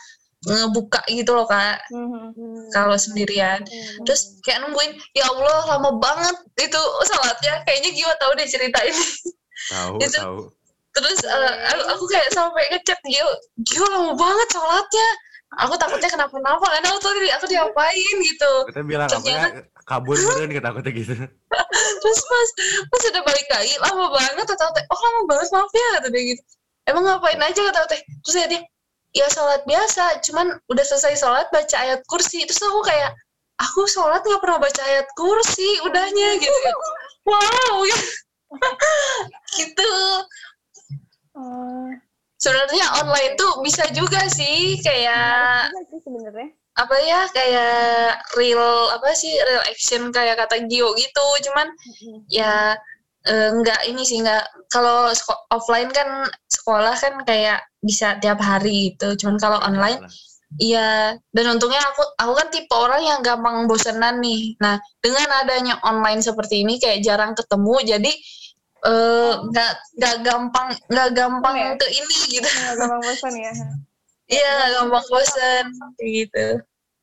[0.44, 2.68] ngebuka gitu loh kak Mhm.
[2.70, 4.04] kalau sendirian Mhm.
[4.04, 9.00] terus kayak nungguin ya Allah lama banget itu sholatnya kayaknya Gio tahu deh cerita ini
[9.72, 10.40] Tahu, Itu- tahu.
[10.92, 13.24] terus eh, aku, aku kayak sampai ngechat Gio
[13.64, 15.08] Gio lama banget sholatnya
[15.60, 18.54] aku takutnya kenapa-napa karena aku tuh aku diapain gitu.
[18.70, 19.44] Kita bilang apa ya?
[19.84, 21.14] Kabur meren kita takutnya gitu.
[22.02, 22.50] terus pas
[22.90, 26.24] pas udah balik lagi lama banget kata teh oh lama banget maaf ya kata dia
[26.36, 26.44] gitu.
[26.90, 28.02] Emang ngapain aja kata teh.
[28.26, 28.62] Terus ya dia
[29.14, 32.44] ya sholat biasa cuman udah selesai sholat baca ayat kursi.
[32.50, 33.14] Terus aku kayak
[33.62, 36.60] aku sholat nggak pernah baca ayat kursi udahnya gitu
[37.30, 38.00] wow ya.
[39.58, 39.94] Gitu.
[41.34, 41.90] Oh,
[42.44, 45.72] sebenarnya online tuh bisa juga sih kayak
[46.04, 46.52] sebenarnya.
[46.76, 51.26] apa ya kayak real apa sih real action kayak kata Gio gitu.
[51.48, 51.72] Cuman
[52.28, 52.76] ya
[53.24, 55.08] eh, nggak ini sih nggak kalau
[55.56, 59.16] offline kan sekolah kan kayak bisa tiap hari gitu.
[59.24, 60.04] Cuman kalau online
[60.60, 61.16] iya.
[61.32, 64.60] Dan untungnya aku aku kan tipe orang yang gampang bosenan nih.
[64.60, 68.14] Nah dengan adanya online seperti ini kayak jarang ketemu jadi
[68.84, 71.72] eh, nggak nggak gampang nggak gampang Ya.
[71.76, 73.52] ke ini gitu Nggak gampang bosan ya.
[74.28, 75.66] iya nggak gampang bosen
[76.00, 76.48] gitu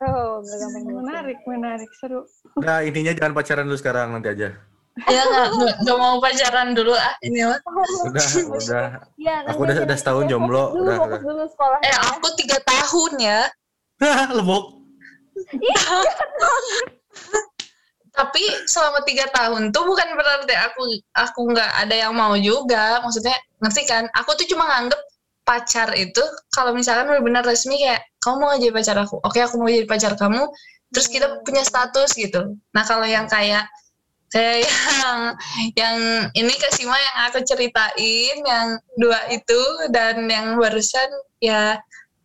[0.01, 0.83] Oh, nggak gampang.
[0.97, 2.25] Menarik, menarik, seru.
[2.57, 4.49] Nah, intinya jangan pacaran dulu sekarang nanti aja.
[5.07, 5.23] ya
[5.77, 7.61] nggak mau pacaran dulu ah ini mah
[8.03, 8.87] Udah, udah.
[9.15, 11.21] Iya, Aku udah- udah setahun jomblo, dulu, udah, udah.
[11.21, 11.79] dulu sekolah.
[11.81, 13.41] eh aku tiga tahun ya
[14.37, 14.65] Lebok.
[18.11, 20.83] Tapi selama tiga tahun tuh bukan berarti aku
[21.15, 22.99] aku nggak ada yang mau juga.
[23.05, 24.11] Maksudnya ngerti kan?
[24.19, 25.01] Aku tuh cuma nganggep
[25.47, 26.23] pacar itu
[26.55, 29.17] kalau misalkan benar-benar resmi kayak kamu mau jadi pacar aku?
[29.23, 30.51] Oke aku mau jadi pacar kamu.
[30.91, 32.59] Terus kita punya status gitu.
[32.75, 33.71] Nah kalau yang kayak
[34.31, 34.67] kayak
[35.03, 35.19] yang
[35.75, 35.97] yang
[36.35, 41.11] ini Kasima yang aku ceritain yang dua itu dan yang barusan
[41.43, 41.79] ya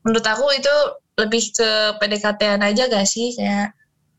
[0.05, 0.75] menurut aku itu
[1.17, 3.73] lebih ke PDKT-an aja gak sih kayak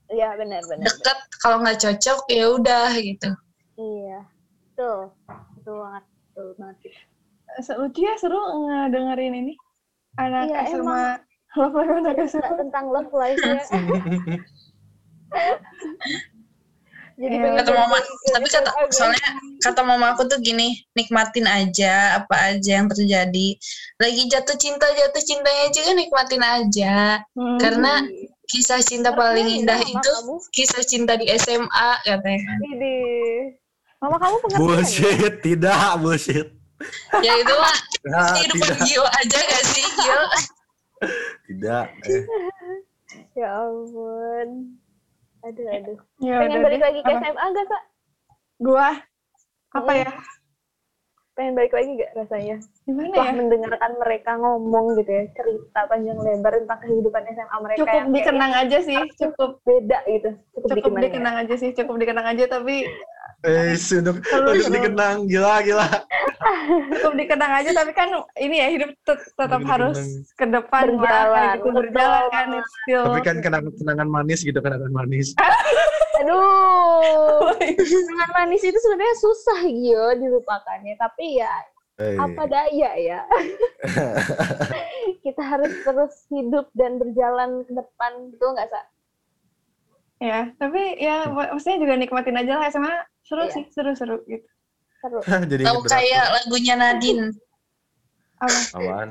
[0.06, 0.86] Iya, benar, benar.
[0.86, 3.30] deket kalau nggak cocok ya udah gitu
[3.76, 4.18] Iya.
[4.72, 4.98] Betul.
[5.56, 6.04] Betul banget.
[6.32, 6.76] Betul banget.
[7.58, 9.54] Se- Lucu ya, seru ngedengerin ini.
[10.16, 11.20] Anak Iya, SMA,
[11.54, 12.50] love life anak SMA.
[12.56, 13.60] Tentang love life ya.
[17.16, 17.40] Jadi Iya.
[17.40, 17.96] pengen kata mama
[18.28, 18.92] tapi kata guys.
[18.92, 19.28] soalnya
[19.64, 23.48] kata mama aku tuh gini nikmatin aja apa aja yang terjadi
[23.96, 27.56] lagi jatuh cinta jatuh cintanya juga nikmatin aja Hmm.
[27.56, 28.04] karena
[28.46, 30.34] kisah cinta paling Pengertian indah ya, itu kamu.
[30.48, 32.96] kisah cinta di SMA katanya Ini.
[33.96, 34.60] Mama kamu pengertian ya?
[34.60, 36.48] Bullshit, tidak bullshit.
[37.18, 37.76] ya itu mah
[38.08, 40.20] Ah, kehidupan tidak, Gio aja gak sih Gio?
[41.46, 41.84] tidak.
[42.04, 42.22] Eh,
[43.32, 44.76] Ya ampun.
[45.42, 45.98] Aduh, aduh.
[46.18, 47.20] Ya Pengen udah balik lagi ke Apa?
[47.22, 47.82] SMA gak, Kak?
[48.58, 48.88] Gua
[49.70, 50.00] apa Hmm.
[50.00, 50.10] ya?
[51.36, 52.56] Pengen balik lagi gak rasanya?
[52.88, 53.34] Gimana Setelah ya?
[53.36, 58.16] mendengarkan mereka ngomong gitu ya, cerita panjang lebar tentang kehidupan SMA mereka Cukup yang kayak
[58.16, 60.30] dikenang aja sih, cukup beda gitu.
[60.56, 61.04] Cukup, cukup dikenang ya.
[61.04, 62.76] dikenang aja sih, cukup dikenang aja tapi
[63.44, 64.48] eh untuk seru.
[64.72, 65.84] dikenang gila gila.
[66.96, 68.08] cukup dikenang aja tapi kan
[68.40, 70.40] ini ya hidup tet- tetap harus dikenang.
[70.40, 75.36] ke depan Berjalan, gitu berjalan kan still Tapi kan kenangan kenangan manis gitu kenangan manis.
[76.18, 81.52] Aduh, kenangan manis itu sebenarnya susah Gio dilupakannya, tapi ya
[81.96, 83.20] Eh, apa daya ya.
[85.24, 88.82] Kita harus terus hidup dan berjalan ke depan, betul nggak Sa?
[90.16, 92.88] ya tapi ya mak- maksudnya juga nikmatin aja lah SMA
[93.20, 93.52] seru Iya.
[93.52, 94.48] sih seru-seru gitu
[94.96, 95.20] Seru.
[95.20, 97.36] Jadi Tahu kayak lagunya Nadine.
[98.38, 99.08] apa Apaan?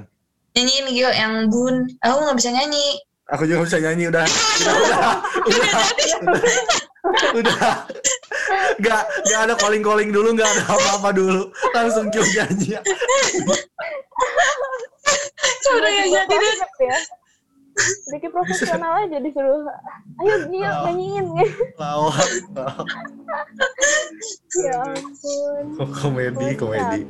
[0.53, 1.86] Nyanyiin Gio yang Bun.
[2.01, 2.97] Aku nggak bisa nyanyi.
[3.28, 4.26] Aku juga bisa nyanyi udah.
[4.26, 5.14] Udah, udah,
[6.26, 6.41] udah,
[7.06, 7.76] udah, udah.
[8.82, 11.41] Gak, gak ada calling calling dulu, gak ada apa-apa dulu.
[11.74, 12.78] Langsung Kyo nyanyi.
[15.66, 16.56] Udah ya jadi deh.
[16.82, 16.97] Ya.
[18.16, 19.68] Bikin profesional aja disuruh,
[20.24, 20.47] ayo Oh.
[20.47, 21.28] nyanyiin.
[21.76, 22.30] Lawak.
[24.56, 27.03] ya ampun, komedi, komedi.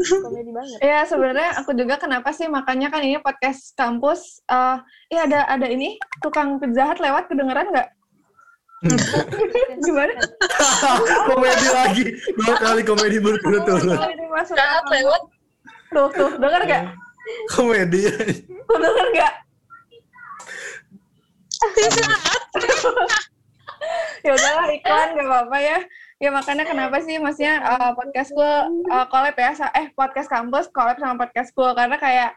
[0.00, 0.78] komedi banget.
[0.82, 4.78] ya sebenarnya aku juga kenapa sih makanya kan ini podcast kampus eh
[5.12, 7.90] ya ada ada ini tukang penjahat lewat kedengeran nggak
[9.84, 10.12] gimana
[11.28, 12.04] komedi lagi.
[12.32, 14.00] Dua kali komedi berturut-turut.
[14.48, 15.22] Saat lewat.
[15.90, 16.84] tuh tuh denger nggak
[17.58, 18.06] Komedi.
[18.70, 19.32] tuh denger nggak
[24.24, 25.78] ya udahlah iklan gak apa-apa ya
[26.20, 28.52] ya makanya kenapa sih maksudnya uh, podcast gue
[28.92, 32.30] uh, collab ya eh podcast kampus collab sama podcast gue karena kayak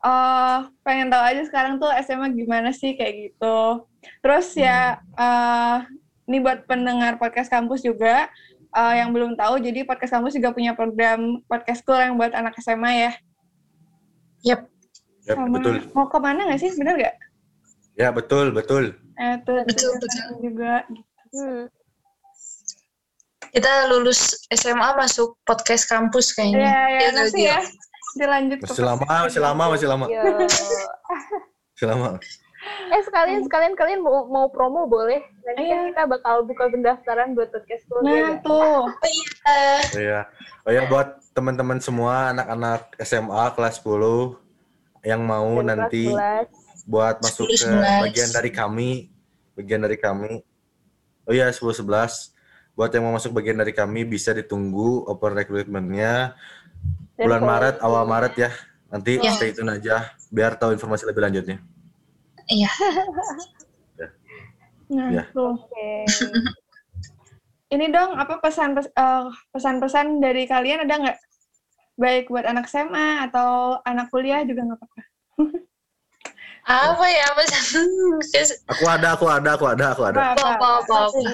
[0.00, 3.86] uh, pengen tahu aja sekarang tuh SMA gimana sih kayak gitu
[4.20, 5.84] terus ya uh,
[6.26, 8.26] ini buat pendengar podcast kampus juga
[8.72, 12.56] uh, yang belum tahu jadi podcast kampus juga punya program podcast school yang buat anak
[12.58, 13.12] SMA ya
[14.44, 14.62] Ya,
[15.26, 15.82] sama betul.
[15.90, 17.16] mau ke mana nggak sih bener nggak
[17.96, 18.92] Ya, betul, betul.
[19.16, 20.22] eh, tuh, Betul, betul.
[20.44, 20.84] juga
[21.32, 21.66] Hmm.
[23.46, 26.60] Kita lulus SMA masuk podcast kampus ya kayaknya.
[26.60, 27.48] ya Iya, nanti Gio.
[27.48, 27.58] ya
[28.16, 30.04] dilanjut ke Masih lama, masih lama, masih lama.
[30.06, 30.22] Yo.
[31.72, 32.08] Masih lama.
[32.88, 35.22] Eh sekalian sekalian kalian mau mau promo boleh.
[35.40, 35.78] Nanti kan Iya.
[35.88, 38.28] kita bakal buka pendaftaran buat podcast school Nah ya.
[38.42, 38.90] tuh,
[39.46, 40.20] Eh, Iya.
[40.64, 44.34] Oh ya buat teman-teman semua anak-anak SMA kelas 10
[45.04, 46.10] yang mau nanti
[46.84, 48.02] buat masuk ke 10-11.
[48.02, 48.90] bagian dari kami,
[49.54, 50.42] bagian dari kami.
[51.22, 52.34] Oh iya 10 11.
[52.74, 56.34] Buat yang mau masuk bagian dari kami bisa ditunggu open recruitment-nya
[57.16, 58.50] bulan Maret, awal Maret ya.
[58.86, 59.32] Nanti Iya.
[59.32, 61.58] stay tune aja biar tahu informasi lebih lanjutnya.
[62.46, 62.70] Iya.
[64.86, 65.24] nah Ya.
[65.34, 66.06] Oke.
[67.66, 71.18] Ini dong apa pesan pes- eh, pesan-pesan dari kalian ada nggak?
[71.98, 75.02] Baik buat anak SMA atau anak kuliah juga nggak apa-apa.
[76.66, 77.64] Apa ya pesan?
[78.70, 80.18] Aku ada, aku ada, aku ada, aku ada.
[80.30, 81.26] Apa, apa, Apa apa apa.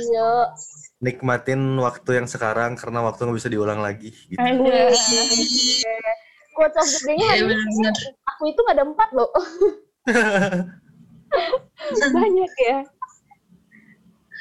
[1.02, 4.14] Nikmatin waktu yang sekarang karena waktu nggak bisa diulang lagi.
[4.30, 4.38] Gitu.
[4.38, 4.86] Aja.
[6.54, 7.88] Quotes of the day-nya hari ini
[8.28, 9.30] aku itu nggak ada empat loh.
[12.14, 12.78] Banyak ya.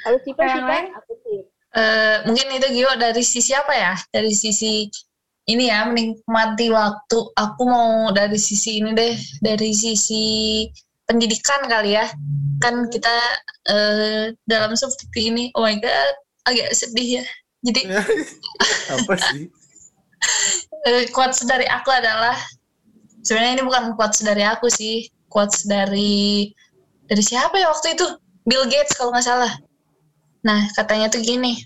[0.01, 0.85] Kalau Yang Cipa, lain?
[0.97, 1.39] aku sih.
[1.71, 3.93] Eh, mungkin itu Gio dari sisi apa ya?
[4.11, 4.89] Dari sisi
[5.47, 7.19] ini ya menikmati waktu.
[7.37, 10.67] Aku mau dari sisi ini deh, dari sisi
[11.07, 12.11] pendidikan kali ya.
[12.59, 13.15] Kan kita
[13.71, 16.15] eh, dalam seperti ini, oh my god,
[16.47, 17.25] agak sedih ya.
[17.61, 17.81] Jadi
[18.93, 19.49] Apa sih?
[20.85, 22.37] eh, quotes dari aku adalah
[23.21, 26.49] sebenarnya ini bukan quotes dari aku sih, quotes dari
[27.05, 28.07] dari siapa ya waktu itu?
[28.45, 29.53] Bill Gates kalau nggak salah.
[30.41, 31.61] Nah katanya tuh gini,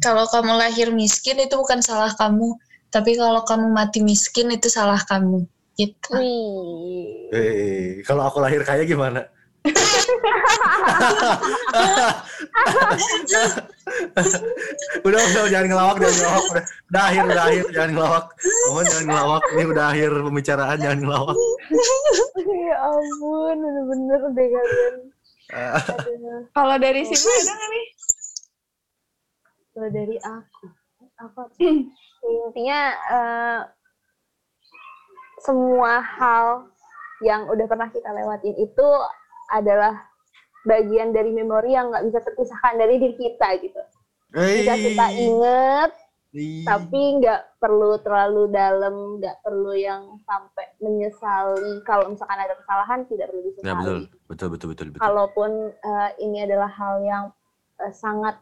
[0.00, 2.56] kalau kamu lahir miskin itu bukan salah kamu,
[2.88, 5.44] tapi kalau kamu mati miskin itu salah kamu.
[5.76, 6.12] Gitu.
[6.16, 7.32] Wih.
[7.32, 9.24] Eh, kalau aku lahir kaya gimana?
[15.06, 18.24] udah udah jangan ngelawak jangan ngelawak udah, udah akhir udah akhir jangan ngelawak
[18.66, 21.38] mohon jangan ngelawak ini udah akhir pembicaraan jangan ngelawak
[22.72, 24.96] ya ampun, bener-bener deh kalian.
[26.56, 27.86] Kalau dari Sima ada nggak nih?
[29.72, 30.66] Kalau dari aku,
[31.20, 31.42] apa?
[32.48, 32.80] Intinya
[33.12, 33.60] eh,
[35.42, 36.70] semua hal
[37.22, 38.88] yang udah pernah kita lewatin itu
[39.52, 39.94] adalah
[40.64, 43.82] bagian dari memori yang nggak bisa terpisahkan dari diri kita gitu.
[44.32, 45.20] Jika kita hey.
[45.22, 45.92] inget,
[46.32, 46.64] Iya.
[46.64, 53.28] tapi nggak perlu terlalu dalam nggak perlu yang sampai menyesali kalau misalkan ada kesalahan tidak
[53.28, 53.98] perlu disesali Ya betul,
[54.32, 55.00] betul, betul, betul, betul.
[55.04, 57.24] kalaupun eh, ini adalah hal yang
[57.84, 58.40] eh, sangat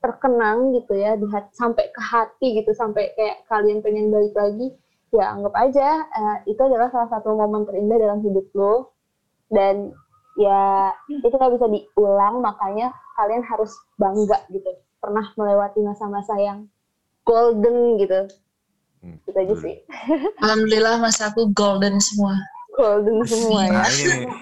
[0.00, 4.72] terkenang gitu ya di hat- sampai ke hati gitu sampai kayak kalian pengen balik lagi
[5.12, 8.96] ya anggap aja eh, itu adalah salah satu momen terindah dalam hidup lo
[9.52, 9.92] dan
[10.40, 12.88] ya itu nggak bisa diulang makanya
[13.20, 14.72] kalian harus bangga gitu.
[15.00, 16.64] Pernah melewati masa-masa yang
[17.28, 18.20] golden gitu.
[19.00, 19.76] Hmm, itu aja sih.
[20.40, 22.36] Alhamdulillah masa aku golden semua.
[22.76, 23.84] golden semua ya.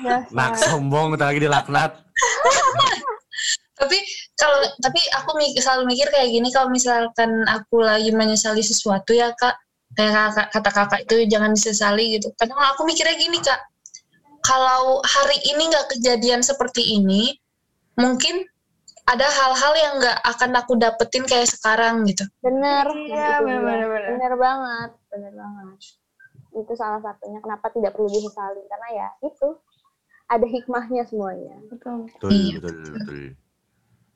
[0.06, 1.90] Nah nak sombong tak lagi dilaknat.
[3.78, 3.94] Tapi
[4.34, 9.54] kalau tapi aku selalu mikir kayak gini kalau misalkan aku lagi menyesali sesuatu ya kak.
[9.94, 12.34] Kayak kakak, kata kakak itu jangan disesali gitu.
[12.34, 13.56] Kadang aku mikirnya gini kak,
[14.48, 17.36] kalau hari ini nggak kejadian seperti ini,
[18.00, 18.48] mungkin
[19.04, 22.24] ada hal-hal yang nggak akan aku dapetin kayak sekarang gitu.
[22.40, 23.64] bener Iya, itu bener, dia.
[23.68, 24.08] bener, bener.
[24.14, 25.78] bener banget bener banget
[26.54, 29.48] itu salah satunya kenapa tidak perlu disesali karena ya itu
[30.28, 32.08] ada hikmahnya semuanya Betul.
[32.08, 32.54] Betul, Iya.
[32.56, 33.18] betul, betul.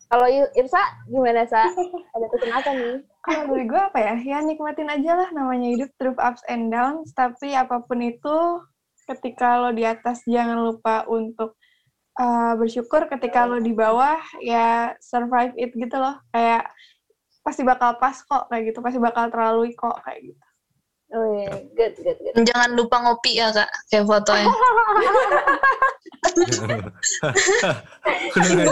[0.06, 1.66] kalau Ir- Irsa gimana sa
[2.12, 4.14] ada pesan apa nih Kalau dari gue apa ya?
[4.18, 7.14] Ya nikmatin aja lah namanya hidup through ups and downs.
[7.14, 8.38] Tapi apa pun itu,
[9.08, 11.58] ketika lo di atas jangan lupa untuk
[12.18, 13.08] uh, bersyukur.
[13.10, 16.18] Ketika lo di bawah, ya survive it gitu loh.
[16.30, 16.70] Kayak
[17.42, 18.78] pasti bakal pas kok kayak gitu.
[18.80, 20.44] Pasti bakal terlalui kok kayak gitu.
[21.12, 24.48] oh iya good good good Jangan lupa ngopi ya kak, kayak fotonya.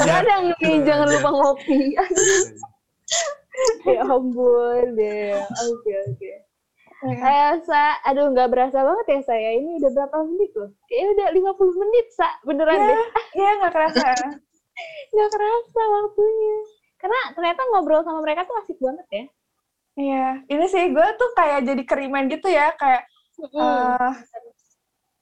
[0.08, 2.00] Kadang nih jangan lupa ngopi
[3.92, 6.30] ya ampun deh oke oke
[7.00, 9.48] Eh, Sa, aduh nggak berasa banget ya saya.
[9.56, 10.68] Ini udah berapa menit loh?
[10.84, 12.28] Kayaknya udah 50 menit, Sa.
[12.44, 12.88] Beneran Iya.
[12.92, 12.98] deh.
[13.40, 14.04] Iya nggak kerasa.
[15.12, 16.56] Nggak kerasa waktunya.
[16.96, 19.24] Karena ternyata ngobrol sama mereka tuh asik banget ya.
[19.96, 20.26] Iya.
[20.48, 22.72] Ini sih gue tuh kayak jadi keriman gitu ya.
[22.76, 23.04] Kayak
[23.40, 24.12] eh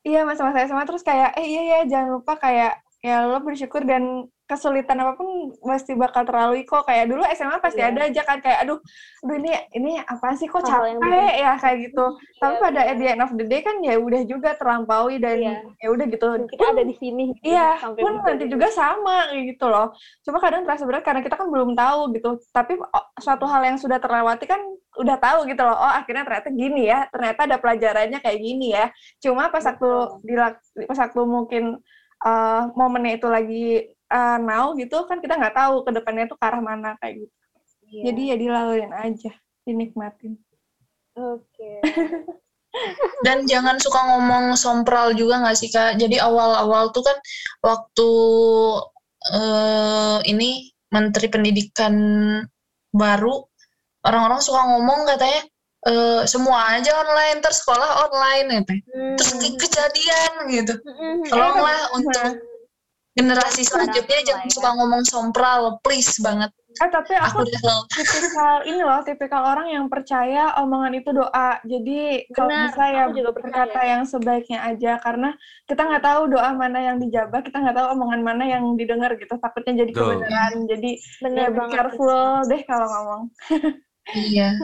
[0.03, 4.27] iya masa-masa SMA terus kayak eh iya ya jangan lupa kayak ya lo bersyukur dan
[4.43, 5.29] kesulitan apa pun
[5.61, 7.93] pasti bakal terlalui kok kayak dulu SMA pasti Iya.
[7.93, 8.81] ada aja kan kayak aduh
[9.21, 10.97] aduh ini ini apa sih kok capek
[11.37, 12.05] ya kayak gitu
[12.41, 15.37] tapi Iya, pada at the end of the day kan ya udah juga terlampaui dan
[15.37, 15.53] Iya.
[15.79, 17.37] ya udah gitu kita ada di sini.
[17.37, 18.57] gitu, Iya, pun nanti gitu.
[18.57, 19.93] juga sama kayak gitu loh.
[20.25, 22.31] Cuma kadang terasa berat karena kita kan belum tahu gitu.
[22.49, 24.65] Tapi oh, suatu hal yang sudah terlewati kan
[24.97, 25.77] udah tahu gitu loh.
[25.77, 27.05] Oh, akhirnya ternyata gini ya.
[27.13, 28.89] Ternyata ada pelajarannya kayak gini ya.
[29.21, 30.25] Cuma pas waktu Betul.
[30.25, 31.65] dilak- pas waktu mungkin
[32.25, 36.45] eh, momennya itu lagi eh, now gitu kan kita nggak tahu ke depannya itu ke
[36.45, 37.35] arah mana kayak gitu.
[37.89, 38.03] Iya.
[38.13, 39.33] Jadi ya dilaluin aja,
[39.65, 40.37] dinikmatin.
[41.17, 41.81] Oke.
[43.25, 45.97] Dan jangan suka ngomong sompral juga nggak sih kak?
[45.97, 47.17] Jadi awal-awal tuh kan
[47.65, 48.11] waktu
[49.35, 51.95] eh ini Menteri Pendidikan
[52.93, 53.45] baru
[54.05, 55.43] orang-orang suka ngomong katanya
[55.87, 58.75] eh semua aja online, ter sekolah online gitu.
[59.15, 59.41] Terus Hmm.
[59.41, 60.75] ke- kejadian gitu.
[60.83, 61.23] Mm-mm.
[61.31, 62.35] Tolonglah untuk
[63.15, 64.55] generasi selanjutnya jangan ya.
[64.55, 66.51] suka ngomong sompral, please banget.
[66.79, 71.59] Eh tapi Aku aku tipikal ini loh, tipikal orang yang percaya omongan itu doa.
[71.67, 73.67] Jadi kalau bisa ya aku juga percaya.
[73.67, 75.35] berkata yang sebaiknya aja karena
[75.67, 79.35] kita nggak tahu doa mana yang dijabah, kita nggak tahu omongan mana yang didengar gitu.
[79.35, 80.55] Takutnya jadi kebenaran.
[80.71, 81.75] Jadi Bener ya be banget.
[81.75, 83.23] careful deh kalau ngomong.
[84.15, 84.49] Iya.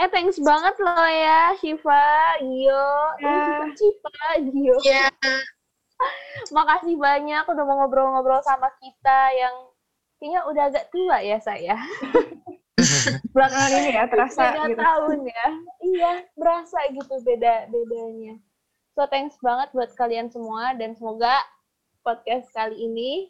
[0.00, 2.88] Eh, thanks banget loh ya, Shiva, Gio,
[3.20, 3.68] Ya.
[3.76, 4.76] Cipa, Gio.
[4.80, 5.12] Iya.
[6.56, 9.52] Makasih banyak udah mau ngobrol-ngobrol sama kita yang
[10.16, 11.76] kayaknya udah agak tua ya saya.
[13.36, 14.80] Belakangan ini ya terasa beda gitu.
[14.80, 15.46] tahun ya.
[15.84, 18.40] Iya, berasa gitu beda-bedanya.
[18.96, 21.44] So thanks banget buat kalian semua dan semoga
[22.00, 23.28] podcast kali ini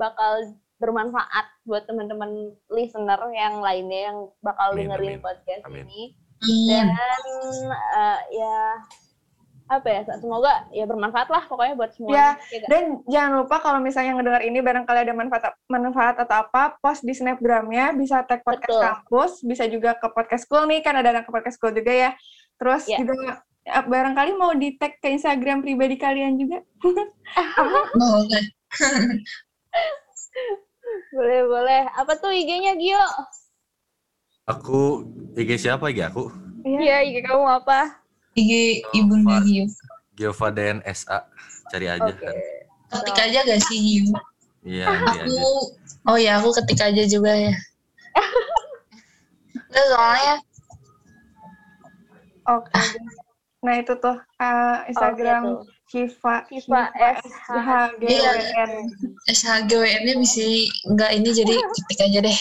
[0.00, 5.84] bakal bermanfaat buat teman-teman listener yang lainnya yang bakal Amin, dengerin amin, podcast amin.
[5.88, 6.02] ini.
[6.36, 6.68] Amin.
[6.68, 6.86] Dan
[7.72, 8.56] eh, ya
[9.66, 12.14] apa ya semoga ya bermanfaat lah pokoknya buat semua.
[12.14, 12.68] Ya, Ya nggak?
[12.70, 17.10] Dan jangan lupa kalau misalnya ngedengar ini barangkali ada manfaat manfaat atau apa, post di
[17.10, 18.84] snapgramnya bisa tag podcast Betul.
[18.86, 22.10] kampus, bisa juga ke podcast school nih kan ada anak ke podcast school juga ya.
[22.62, 23.02] Terus Ya.
[23.02, 26.62] juga ya, barangkali mau di tag ke Instagram pribadi kalian juga.
[27.98, 28.44] Boleh.
[31.14, 31.82] boleh boleh.
[31.96, 33.04] Apa tuh IG-nya Gio?
[34.46, 36.30] Aku IG siapa IG aku?
[36.66, 38.02] Iya IG kamu apa?
[38.38, 39.66] IG ibunda Giu.
[40.16, 41.26] Giovaden SA.
[41.72, 42.06] Cari aja.
[42.06, 42.30] Oke.
[42.86, 44.14] Ketik aja gak sih Giu?
[44.66, 45.22] Iya, Aku, aja.
[46.10, 47.54] oh ya aku ketik aja juga ya.
[49.70, 50.34] Nggak, soalnya
[52.46, 52.70] Oke.
[53.66, 55.75] Nah itu tuh uh, Instagram Oke, tuh.
[55.86, 58.72] Shiva Shiva SHGWN
[59.30, 60.46] SHGWN-nya bisa
[60.90, 62.38] nggak ini jadi ketik aja deh.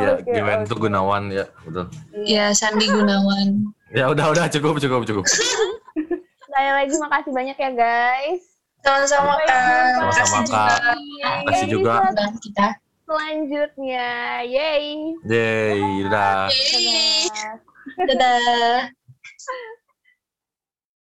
[0.00, 0.64] Ya, oke.
[0.64, 1.92] tuh Gunawan ya, betul.
[2.24, 3.68] Ya Sandi Gunawan.
[3.92, 5.24] Ya udah udah cukup cukup cukup.
[6.48, 8.42] Sekali lagi makasih banyak ya guys.
[8.80, 9.60] Sama-sama Kak.
[10.00, 10.80] Sama-sama Kak.
[11.44, 12.08] Makasih juga.
[12.40, 12.80] kita.
[13.04, 15.18] Selanjutnya, yay.
[15.26, 16.46] Yeay, udah.
[16.46, 18.08] Dadah.
[18.08, 18.78] Dadah.